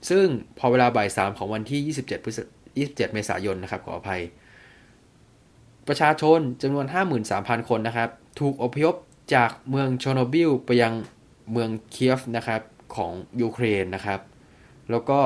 [0.09, 0.26] ซึ่ง
[0.59, 2.39] พอเวลาบ่ายสามของวันที่ 27พฤษ
[2.76, 4.22] 27 เมษายนนะครับขออภัย
[5.89, 6.87] ประชาชนจำนวน
[7.26, 8.11] 53,000 คนนะครับ
[8.41, 8.95] ถูกอพยพ
[9.34, 10.93] จากเมืองเชอร์โนบิลไปยัง
[11.53, 12.61] เมืองเคียฟนะครับ
[12.97, 14.20] ของยูเครนนะครับ
[14.91, 15.18] แล้วก็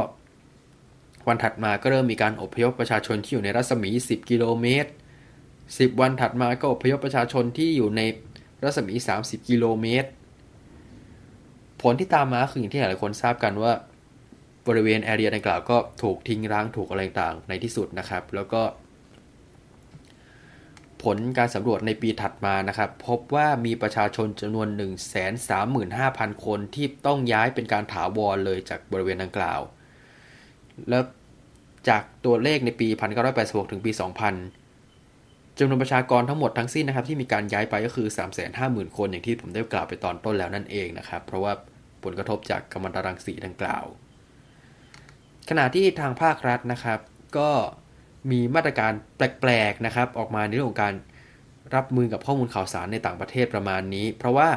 [1.29, 4.91] วันถัดมาก็เริ่มมีการอพยพประชาชนที่อยู่ในรัศมี 10 กิโลเมตร
[5.43, 8.01] 10 วันถัดมาก็อพยพประชาชนที่อยู่ใน
[8.65, 10.09] รัศมี 30 กิโลเมตร
[11.83, 13.73] ผลที่ตามมาคืออย่างที่หลายคนทราบกันว่า
[14.67, 18.63] บริเวณแอเรียดังกล่าวก็ถูกทิ้งร้างถูกอะไรต่างในที่สุดนะครับ แล้วก็
[21.03, 24.69] ผลการสำรวจในปีถัดมานะครับ พบว่ามีประชาชนจำนวน
[25.57, 29.61] 135,000 คนที่ต้องย้ายเป็นการถาวรเลยจากบริเวณดังกล่าว
[30.91, 31.03] แล้ว
[31.89, 32.89] จากตัวเลขในปี
[33.31, 38.09] 1986 ถึงปี 2000จำนวนประชากรทั้งหมดทั้งสิ้นนะครับที่มีการย้ายไปก็คือ
[38.53, 41.53] 350,000 คนอย่างที่ผมได้กล่าวไปตอนต้นแล้วนั่นเองนะครับ เพราะว่า
[42.05, 43.85] ผลกระทบจากกัมมันตรังสีดังกล่าว
[45.49, 46.99] ขณะที่ทางภาครัฐนะครับ
[47.39, 47.51] ก็
[48.31, 50.95] มีมาตรการแปลกๆนะครับ ออกมาในเรื่องของการ
[51.75, 54.49] รับมือกับข้อมูลข่าวสารในต่างประเทศประมาณนี้ เพราะว่า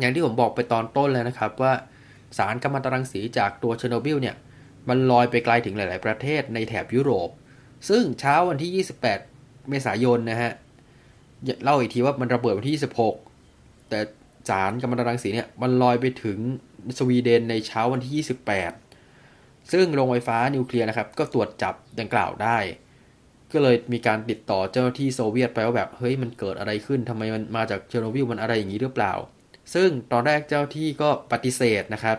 [0.00, 1.72] อย่างที่ผมบอกไปตอนต้นแล้วนะครับว่า
[2.38, 4.36] สารกัมมันตรังสีจากตัวเชอร์โนบิลเนี่ย
[4.88, 7.30] มันลอยไปไกลถึงหลาย ๆ ประเทศในแถบยุโรป
[7.88, 10.52] ซึ่งเช้าวันที่ 28 เมษายนนะฮะ
[11.62, 12.84] เล่าอีกทีว่ามันระเบิดวันที่
[13.30, 14.00] 26 แต่
[14.48, 16.38] สารกัมมันตรังสีเนี่ยมันลอยไปถึง
[16.98, 22.58] สวีเดนในเช้าวันที่ 28 ซึ่งโรงไฟฟ้านิวเคลียร์นะครับ ก็ตรวจจับดังกล่าวได้
[23.52, 29.12] ก็เลยมีการติดต่อเจ้าหน้าที่โซเวียตไปว่าแบบเฮ้ยมันเกิดอะไรขึ้นทำไมมันมาจากเชอร์โนบิลมันอะไรอย่างนี้หรือเปล่า
[29.74, 32.18] ซึ่งตอนแรกเจ้าที่ก็ปฏิเสธนะครับ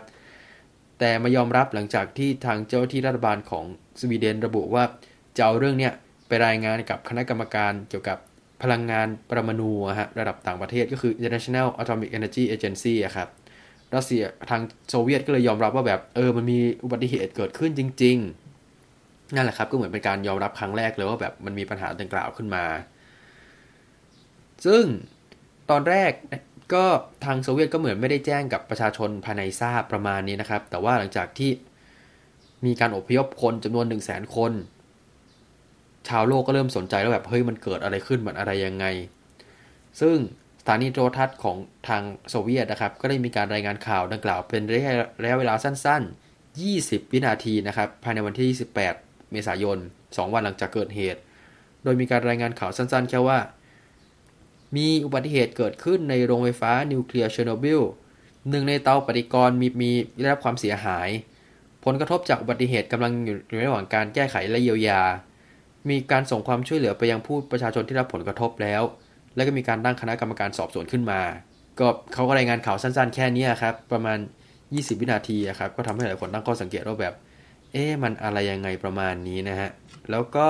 [0.99, 3.65] แต่มายอมรับหลังจากที่ทางเจ้าที่รัฐบาลของ
[3.99, 4.83] สวีเดนระบุว่า
[5.37, 5.93] จะเอาเรื่องเนี้ย
[6.27, 8.17] ไปรายงานกับคณะกรรมการเกี่ยวกับ
[8.63, 13.29] พลังงานปรมาณูฮะระดับต่างประเทศก็คือ International Atomic Energy Agency อะครับ
[13.95, 18.17] รัสเซียทางโซเวียตก็เลยยอมรับว่าแบบเออมันมีอุบัติเหตุเกิดขึ้นจริง
[18.75, 22.63] ๆ นั่นแหละครับก็เหมือนเป็นการยอมรับครั้งแรกเลยว่าแบบมันมีปัญหาดังกล่าวขึ้นมา
[24.65, 24.83] ซึ่ง
[25.69, 26.11] ตอนแรก
[26.73, 26.85] ก็
[27.25, 31.51] ทางโซเวียตก็เหมือนไม่ได้แจ้งกับประชาชนภายในทราบประมาณนี้นะครับ แต่ว่าหลังจากที่
[32.65, 34.51] มีการอพยพคนจำนวน1 0 0 0 0แสนคน
[36.07, 38.85] ชาวโลกก็เริ่มสนใจแล้วแบบเฮ้ยมันเกิดอะไรขึ้นมันอะไรยังไง
[40.01, 40.17] ซึ่ง
[40.61, 41.57] สถานีโทรทัศน์ของ
[41.87, 46.03] ทางโซเวียตนะครับ ก็ได้มีการรายงานข่าวดังกล่าวเป็นระยะเวลาสั้น
[46.33, 51.19] ๆ 20 วินาทีนะครับ ภายในวันที่ 28 เมษายน 2 วันหลังจากเกิดเหตุ
[51.83, 53.37] โดยมีการรายงานข่าวสั้น ๆ แค่ว่า
[54.75, 57.81] มีอุบัติเหตุเกิดขึ้นในโรงไฟฟ้านิวเคลียร์เชอร์โนบิล
[58.49, 59.91] หนึ่งในเตาปฏิกรณ์มีมี
[60.21, 61.09] ได้รับความเสียหาย
[61.85, 65.01] ผลกระทบจากอุบัติเหตุกำลังอยู่ในระหว่างการแก้ไขและเยียวยา
[65.89, 68.81] มีการส่งความช่วยเหลือไปยังผู้ประชาชนที่รับผลกระทบแล้ว
[69.35, 71.21] และก็มีการตั้งคณะกรรมการสอบสวนขึ้นมา
[71.79, 74.17] ก็เขาก็รายงานข่าวสั้นๆ แค่นี้ครับ ประมาณ
[74.59, 77.13] 20 วินาทีครับ ก็ทำให้หลายคนตั้งข้อสังเกตว่าแบบ
[77.71, 79.69] เอ๊ะมันอะไรยังไงประมาณนี้นะฮะ
[80.11, 80.47] แล้วก็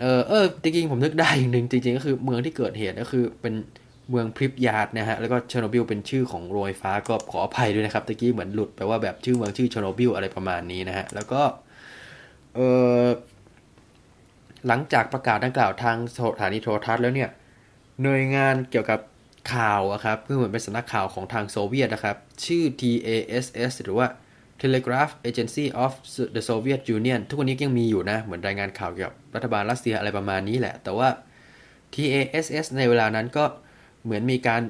[0.00, 3.54] เออเออจริงๆผมนึกได้อย่างหนึ่งจริงๆ ก็คือเมืองที่เกิดเหตุก็คือเป็น
[4.10, 11.42] เมืองพริเพียตนะฮะ แล้วก็เชอร์โนบิลเป็นชื่อของโรงไฟฟ้าก็ขออภัยด้วยนะครับตะกี้เหมือนหลุดไปว่าแบบชื่อเมืองชื่อเชอร์โนบิลอะไรประมาณนี้นะฮะ แล้วก็
[12.54, 12.60] เอ
[13.02, 13.06] อ
[14.66, 17.30] หลังจากประกาศดังกล่าวทางสถานีโทรทัศน์แล้วเนี่ย
[18.02, 19.00] หน่วยงานเกี่ยวกับ
[19.54, 24.06] ข่าวอะครับคือเหมือนเป็นสำนักข่าวของทางโซเวียตนะครับ ชื่อ TASS หรือว่า
[24.62, 25.92] Telegraph Agency of
[26.36, 31.08] the Soviet Union ทุกวันนี้ยังมีอยู่นะ เหมือนรายงานข่าวเกี่ยวกับรัฐบาลรัสเซียอะไรประมาณนี้แหละ แต่ว่า
[31.94, 33.44] TASS ในเวลานั้นก็
[34.04, 34.62] เหมือนมีการ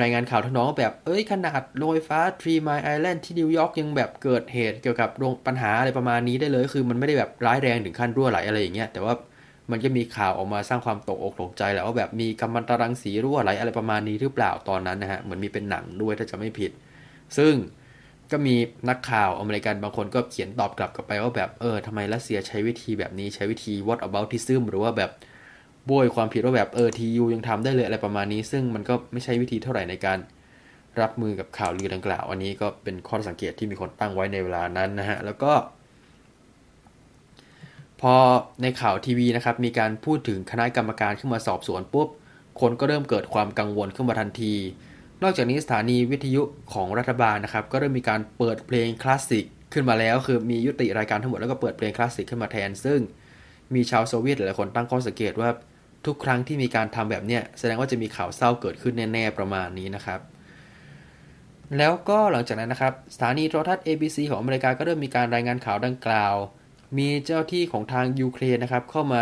[0.00, 9.14] รายงานข่าวทั้งน้องแบบ เอ้ย ขนาดโรงไฟฟ้า Three Mile Island ที่นิวยอร์กยังแบบเกิดเหตุเกี่ยวกับโรงปัญหาอะไรประมาณนี้ได้เลย คือมันไม่ได้แบบร้ายแรงถึงขั้นรั่วไหลอะไรอย่างเงี้ย แต่ว่า
[9.70, 16.70] มันก็มีข่าวออกมาสร้างความตกอกตกใจแหละว่าแบบมีกัมมันตรังสีรั่วไหลอะไรประมาณนี้หรือเปล่าตอนนั้นนะฮะ เหมือนมีเป็นหนังด้วยถ้าจะไม่ผิด
[17.38, 17.54] ซึ่ง
[18.34, 18.56] ก็มี
[18.88, 25.10] นักข่าวอเมริกันบางคนก็เขียนตอบกลับกลับไปว่าแบบเออทำไมรัสเซียใช้วิธีแบบนี้ใช้วิธี what about i s m หรือว่าแบบ
[25.86, 30.18] โบยความผิดว่าแบบเออทียูยังทำได้เลยอะไรประมาณนี้ ซึ่งมันก็ไม่ใช่วิธีเท่าไหร่ในการ
[31.00, 35.52] รับมือกับข่าวลือดังกล่าว อันนี้ก็เป็นข้อสังเกตที่มีคนตั้งไว้ในเวลานั้นนะฮะ แล้วก็
[38.00, 38.14] พอ
[38.62, 42.08] ในข่าวทีวีนะครับ มีการพูดถึงคณะกรรมการขึ้นมาสอบสวนปุ๊บ
[42.60, 44.54] คนก็เริ่มเกิดความกังวลขึ้นมาทันที
[45.22, 46.42] นอกจากนี้สถานีวิทยุ
[46.72, 53.00] ของรัฐบาลนะครับ ก็เริ่มมีการเปิดเพลงคลาสสิกขึ้นมาแล้ว คือมียุติรายการทั้งหมดแล้วก็เปิดเพลงคลาสสิกขึ้นมาแทน ซึ่ง
[53.74, 55.50] มีชาวโซเวียตหลายคนตั้งข้อสังเกตว่า
[56.06, 60.20] ทุกครั้งที่มีการทำแบบเนี้ยแสดงว่าจะมีข่าวเศร้าเกิดขึ้นแน่ๆประมาณนี้นะครับ
[61.78, 66.34] แล้วก็หลังจากนั้นนะครับ สถานีโทรทัศน์ ABC ของอเมริกาก็เริ่มมีการรายงานข่าวดังกล่าว
[66.98, 69.20] มีเจ้าที่ของทางยูเครนนะครับเข้ามา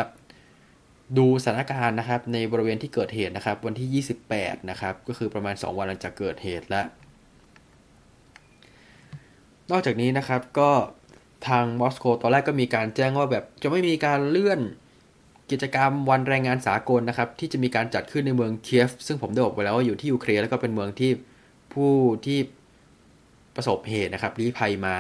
[1.19, 6.87] ดูสถานการณ์นะครับในบริเวณที่เกิดเหตุนะครับ วันที่ 28 นะครับก็คือประมาณ 2 วันหลังจากเกิดเหตุแล้ว
[9.71, 10.71] นอกจากนี้นะครับก็
[11.49, 14.61] ทางมอสโกตอนแรกก็มีการแจ้งว่าแบบจะไม่มีการเลื่อน
[15.51, 21.11] กิจกรรมวันแรงงานสากลนะครับ ที่จะมีการจัดขึ้นในเมืองเคียฟ ซึ่งผมได้บอกไปแล้วว่าอยู่ที่ยูเครนแล้วก็เป็นเมืองที่
[21.73, 21.93] ผู้
[22.27, 22.39] ที่
[23.57, 24.97] ประสบเหตุนะครับลี้ภัยมา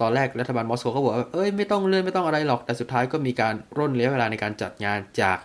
[0.00, 5.38] ตอนแรกรัฐบาลมอสโกก็บอกว่าเอ้ยไม่ต้องเลื่อนไม่ต้องอะไรหรอก แต่สุดท้ายก็มีการร่นระยะเวลาในการจัดงานจาก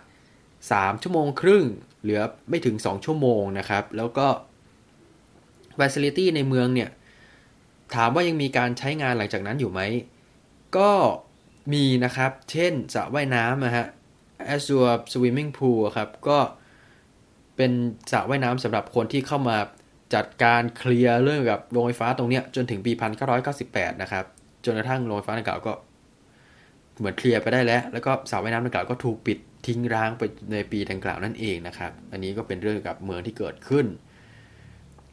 [0.48, 1.64] 3 ชั่วโมงครึ่ง
[2.02, 4.26] เหลือไม่ถึง 2 ชั่วโมงนะครับ แล้วก็
[5.78, 6.90] facility ในเมืองเนี่ย
[7.94, 9.80] ถามว่ายังมีการใช้งานหลังจากนั้นอยู่ไหม
[10.76, 10.92] ก็
[11.72, 13.86] มีนะครับ เช่นสระว่ายน้ำนะฮะ
[14.54, 16.38] Azure Swimming Pool ครับ ก็
[17.56, 17.72] เป็น
[18.10, 19.56] สระว่ายน้ำสำหรับคนที่เข้ามา
[20.14, 22.92] จัดการเคลียร์เรื่องกับโรงไฟฟ้าตรงเนี้ยจนถึงปี
[23.46, 24.24] 1998 นะครับ
[24.64, 25.72] จนกระทั่งโรงไฟฟ้าดังกล่าวก็
[26.98, 33.86] เหมือนเคลียร์ไปได้แล้ว แล้วก็สระว่ายน้ำดังกล่าวก็ถูกปิดทิ้งร้างไปในปีดังกล่าวนั่นเองนะครับ อันนี้ก็เป็นเรื่องกับเมืองที่เกิดขึ้น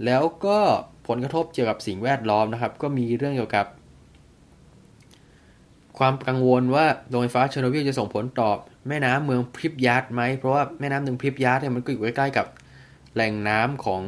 [0.06, 0.60] แล้วก็
[1.08, 3.68] ผลกระทบเกี่ยวกับสิ่งแวดล้อมนะครับ ก็มีเรื่องเกี่ยวกับ
[6.00, 8.50] ความกังวลว่าโรงไฟฟ้าเชอร์โนบิลจะส่งผลต่อ
[8.88, 12.46] แม่น้ำเมืองพริเพียตไหม เพราะว่าแม่น้ำเมืองพริเพียตเนี่ยมันก็อยู่ใกล้ๆกับ
[13.14, 14.02] แหล่งน้ำของ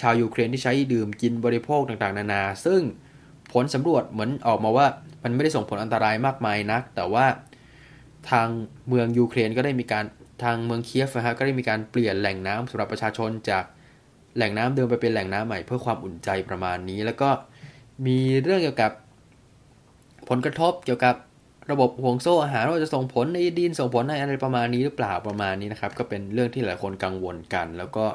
[0.00, 2.80] ชาวยูเครนที่ใช้ดื่มกินบริโภคต่างๆ นานา ซึ่ง
[3.52, 4.86] ผลสำรวจเหมือนออกมาว่า
[5.22, 7.26] มันไม่ได้ส่งผลอันตรายมากมายนัก แต่ว่า
[8.30, 8.48] ทาง
[8.88, 10.04] เมืองยูเครนก็ได้มีการ
[10.44, 13.64] ทางเมืองเคียฟนะฮะก็ได้มีการเปลี่ยนแหล่งน้ำสำหรับประชาชนจาก
[14.36, 17.30] แหล่งน้ำเดิมไปเป็นแหล่งน้ำใหม่เพื่อความอุ่นใจประมาณนี้ แล้วก็
[18.06, 18.92] มีเรื่องเกี่ยวกับ
[20.28, 21.14] ผลกระทบเกี่ยวกับ
[21.70, 28.06] ระบบห่วงโซ่อาหารว่าจะส่งผลในดินส่งผลในอะไรประมาณนี้หรือเปล่าประมาณนี้นะครับ ก็เป็นเรื่องที่หลายคนกังวลกัน แล้วก็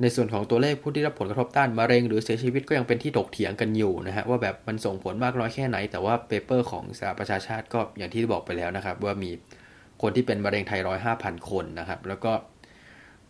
[0.00, 9.30] ในส่วนของตัวเลขผู้ที่รับผลกระทบด้านมะเร็งหรือเสียชีวิตก็ยังเป็นที่ถกเถียงกันอยู่นะฮะว่าแบบมันส่งผลมากน้อยแค่ไหน แต่ว่า paper ของสหประชาชาติก็อย่างที่บอกไปแล้วนะครับ ว่ามี
[10.02, 12.32] คนที่เป็นมะเร็งไทรอยด์ห้าพันคนนะครับ แล้วก็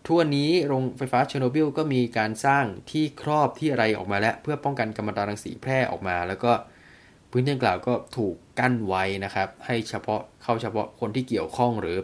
[0.06, 6.52] ทั้งนี้โรงไฟฟ้าเชอร์โนบิลก็มีการสร้างที่ครอบที่อะไรออกมาแล้ว เพื่อป้องกันกัมมันตรังสีแพร่ออกมา แล้วก็
[7.30, 11.96] พื้นที่ดังกล่าวก็ถูกกั้นไว้นะครับ ให้เฉพาะเข้าเฉพาะคนที่เกี่ยวข้องหรือ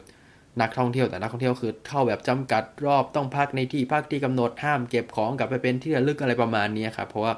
[0.61, 7.33] นักท่องเที่ยวแต่นักท่องเที่ยวคือเข้าแบบจำกัดรอบต้องพักในที่พักที่กำหนดห้ามเก็บของกลับไปเป็นที่ระลึกอะไรประมาณนี้ครับเพราะว่า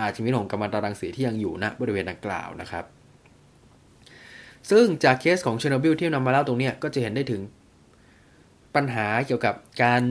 [0.00, 2.84] อาจจะมีของกัมมันตรังสีที่ยังอยู่ณบริเวณดังกล่าวนะครับ
[4.70, 7.42] ซึ่งจากเคสของเชอร์โนบิลที่นำมาเล่าตรงนี้ก็จะเห็นได้ถึง
[8.74, 10.02] ปัญหาเกี่ยวกับการ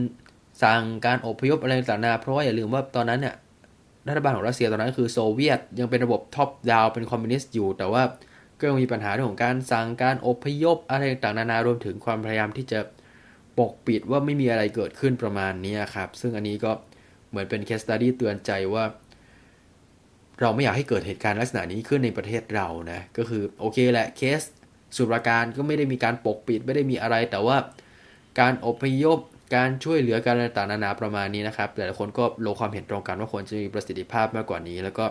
[0.62, 3.34] สั่งการอพยพอะไรต่างๆเพราะว่าอย่าลืมว่าตอนนั้นเนี่ย
[4.08, 8.02] รัฐบาลของรัสเซียตอนนั้นคือโซเวียตยังเป็นระบบ top down เป็นคอมมิวนิสต์อยู่ แต่ว่า
[8.62, 12.80] ก็ยังมีปัญหาเรื่องของการสั่งการอพยพอะไรต่างๆนานารวมถึงความพยายามที่จะ
[13.58, 16.72] ปกปิดว่าไม่มีอะไรเกิดขึ้นประมาณนี้ครับ ซึ่งอันนี้ก็
[17.30, 18.84] เหมือนเป็น case study เตือนใจว่า
[20.40, 24.40] เราไม่อยากให้เกิดเหตุการณ์ลักษณะนี้ขึ้นในประเทศเรานะ ก็คือโอเคแหละเคส
[24.96, 27.56] สุราการก็ไม่ได้มีการปกปิดไม่ได้มีอะไร แต่ว่า
[28.40, 29.18] การอพยพ
[29.56, 35.04] การช่วยเหลือการต่างๆนานาประมาณนี้นะครับ แต่ละคนก็ลงความเห็นตรงกันว่าควรจะมีประสิทธิภาพมากกว่านี้ แล้วก็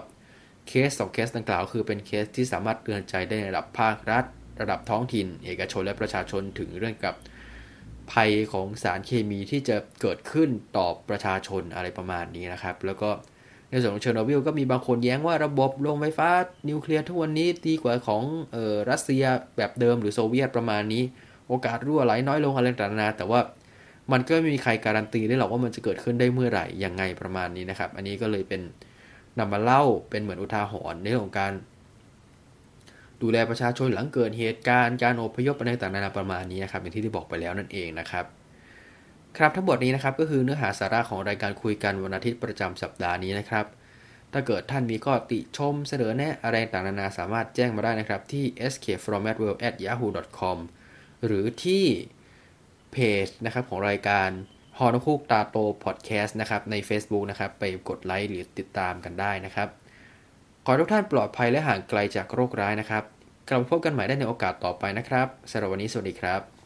[0.71, 4.25] เคสสองเคสดังกล่าวคือเป็นเคสที่สามารถเตือนใจได้ในระดับภาครัฐ
[4.61, 7.15] ระดับท้องถิ่น เอกชนและประชาชนถึงเรื่องกับ
[8.11, 13.09] ภัยของสารเคมีที่จะเกิดขึ้นต่อประชาชนอะไรประมาณนี้นะครับ แล้วก็
[13.69, 16.29] ในส่วนของเชอร์โนบิลก็มีบางคนแย้งว่าระบบโรงไฟฟ้า
[16.69, 18.23] นิวเคลียร์ทุกวันนี้ดีกว่าของ
[18.55, 19.23] ออรัสเซีย
[19.57, 21.03] แบบเดิมหรือโซเวียตประมาณนี้
[21.47, 23.39] โอกาสรั่วไหลน้อยลงอะไรต่างๆแต่ว่า
[24.11, 28.61] มันก็ไม่มีใครการันตีได้หรอกว่ามันจะเกิดขึ้นได้เมื่อไหร่ยังไงประมาณนี้นะครับ อันนี้ก็เลยเป็น
[29.39, 31.53] นำมาเล่าเป็นเหมือนอุทาหรณ์ในเรื่องของการ
[33.21, 38.25] ดูแลประชาชนหลังเกิดเหตุการณ์การอพยพอะไรต่างๆนานาประมาณนี้นะครับอย่างที่ได้บอกไปแล้วนั่นเองนะครับ
[39.37, 43.65] ครับทั้งหมดนี้นะครับก็คือเนื้อหาสาระของรายการคุยกันวันอาทิตย์ประจำสัปดาห์นี้นะครับ
[44.33, 50.57] ถ้าเกิดท่านมีข้อติชมเสนอแนะอะไรต่างๆนานาสามารถแจ้งมาได้นะครับที่ escapeformatworld@yahoo.com
[51.25, 51.85] หรือที่
[52.91, 54.29] เพจนะครับของรายการ
[54.85, 59.67] อนคูกตาโตพอดแคสต์นะครับใน Facebook นะครับไปกดไลค์หรือติดตามกันได้นะครับ
[60.65, 63.03] ขอทุกท่านปลอดภัยและห่างไกลจากโรคร้ายนะครับ
[63.47, 66.60] กลับมาพบกันใหม่ได้ในโอกาสต่อไปนะครับสำหรับวันนี้สวัสดีครับ